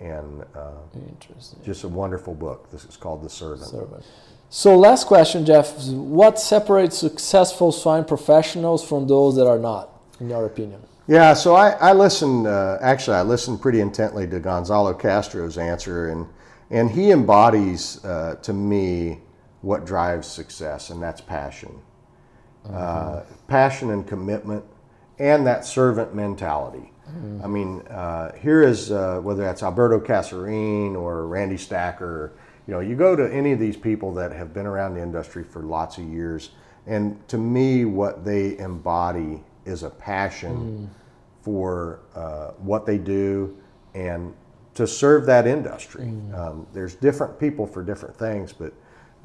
and 0.00 0.44
uh, 0.54 0.72
Interesting. 0.94 1.60
just 1.64 1.84
a 1.84 1.88
wonderful 1.88 2.34
book. 2.34 2.70
This 2.70 2.84
is 2.84 2.96
called 2.96 3.22
The 3.22 3.30
Servant. 3.30 3.70
Servant. 3.70 4.04
So, 4.48 4.76
last 4.76 5.06
question, 5.06 5.44
Jeff. 5.44 5.86
What 5.88 6.38
separates 6.38 6.96
successful 6.96 7.72
swine 7.72 8.04
professionals 8.04 8.86
from 8.86 9.06
those 9.06 9.36
that 9.36 9.46
are 9.46 9.58
not, 9.58 9.90
in 10.20 10.30
your 10.30 10.46
opinion? 10.46 10.80
Yeah, 11.08 11.34
so 11.34 11.54
I, 11.54 11.70
I 11.70 11.92
listened, 11.92 12.46
uh, 12.46 12.78
actually, 12.80 13.16
I 13.16 13.22
listened 13.22 13.60
pretty 13.60 13.80
intently 13.80 14.26
to 14.28 14.40
Gonzalo 14.40 14.92
Castro's 14.92 15.56
answer, 15.56 16.08
and, 16.08 16.26
and 16.70 16.90
he 16.90 17.12
embodies 17.12 18.04
uh, 18.04 18.36
to 18.42 18.52
me 18.52 19.20
what 19.62 19.86
drives 19.86 20.26
success, 20.26 20.90
and 20.90 21.00
that's 21.02 21.20
passion. 21.20 21.80
Uh, 22.68 23.22
passion 23.46 23.90
and 23.90 24.06
commitment, 24.06 24.64
and 25.18 25.46
that 25.46 25.64
servant 25.64 26.14
mentality. 26.14 26.92
I 27.44 27.46
mean, 27.46 27.80
uh, 27.88 28.32
here 28.32 28.62
is 28.62 28.90
uh, 28.90 29.20
whether 29.22 29.42
that's 29.42 29.62
Alberto 29.62 30.00
Casarin 30.00 30.96
or 30.96 31.26
Randy 31.26 31.56
Stacker, 31.56 32.32
you 32.66 32.74
know, 32.74 32.80
you 32.80 32.96
go 32.96 33.14
to 33.14 33.32
any 33.32 33.52
of 33.52 33.60
these 33.60 33.76
people 33.76 34.12
that 34.14 34.32
have 34.32 34.52
been 34.52 34.66
around 34.66 34.94
the 34.94 35.02
industry 35.02 35.44
for 35.44 35.62
lots 35.62 35.98
of 35.98 36.04
years, 36.04 36.50
and 36.86 37.26
to 37.28 37.38
me, 37.38 37.84
what 37.84 38.24
they 38.24 38.58
embody 38.58 39.42
is 39.64 39.84
a 39.84 39.90
passion 39.90 40.90
for 41.42 42.00
uh, 42.16 42.50
what 42.58 42.86
they 42.86 42.98
do 42.98 43.56
and 43.94 44.34
to 44.74 44.86
serve 44.86 45.26
that 45.26 45.46
industry. 45.46 46.04
Um, 46.34 46.66
there's 46.72 46.96
different 46.96 47.38
people 47.38 47.66
for 47.66 47.82
different 47.84 48.16
things, 48.16 48.52
but 48.52 48.72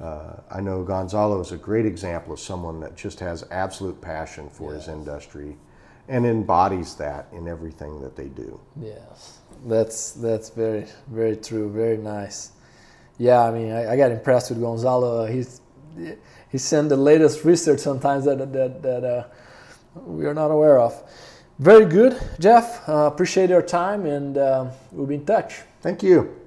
uh, 0.01 0.37
I 0.49 0.61
know 0.61 0.83
Gonzalo 0.83 1.39
is 1.41 1.51
a 1.51 1.57
great 1.57 1.85
example 1.85 2.31
of 2.33 2.39
someone 2.39 2.79
that 2.81 2.95
just 2.95 3.19
has 3.19 3.43
absolute 3.51 3.99
passion 4.01 4.49
for 4.49 4.73
his 4.73 4.87
industry 4.87 5.57
and 6.07 6.25
embodies 6.25 6.95
that 6.95 7.27
in 7.31 7.47
everything 7.47 8.01
that 8.01 8.15
they 8.15 8.27
do. 8.27 8.59
Yes, 8.79 9.39
that's 9.65 10.11
that's 10.11 10.49
very 10.49 10.85
very 11.07 11.37
true. 11.37 11.71
Very 11.71 11.97
nice. 11.97 12.51
Yeah, 13.17 13.41
I 13.43 13.51
mean, 13.51 13.71
I, 13.71 13.93
I 13.93 13.97
got 13.97 14.11
impressed 14.11 14.49
with 14.49 14.61
Gonzalo. 14.61 15.25
He's 15.27 15.61
he 16.49 16.57
sent 16.57 16.89
the 16.89 16.97
latest 16.97 17.45
research 17.45 17.79
sometimes 17.79 18.25
that 18.25 18.51
that 18.53 18.81
that 18.81 19.03
uh, 19.03 19.23
we 20.05 20.25
are 20.25 20.33
not 20.33 20.51
aware 20.51 20.79
of. 20.79 21.01
Very 21.59 21.85
good, 21.85 22.19
Jeff. 22.39 22.87
Uh, 22.89 23.05
appreciate 23.05 23.49
your 23.49 23.61
time, 23.61 24.05
and 24.05 24.37
uh, 24.37 24.71
we'll 24.91 25.05
be 25.05 25.15
in 25.15 25.25
touch. 25.25 25.61
Thank 25.81 26.01
you. 26.01 26.40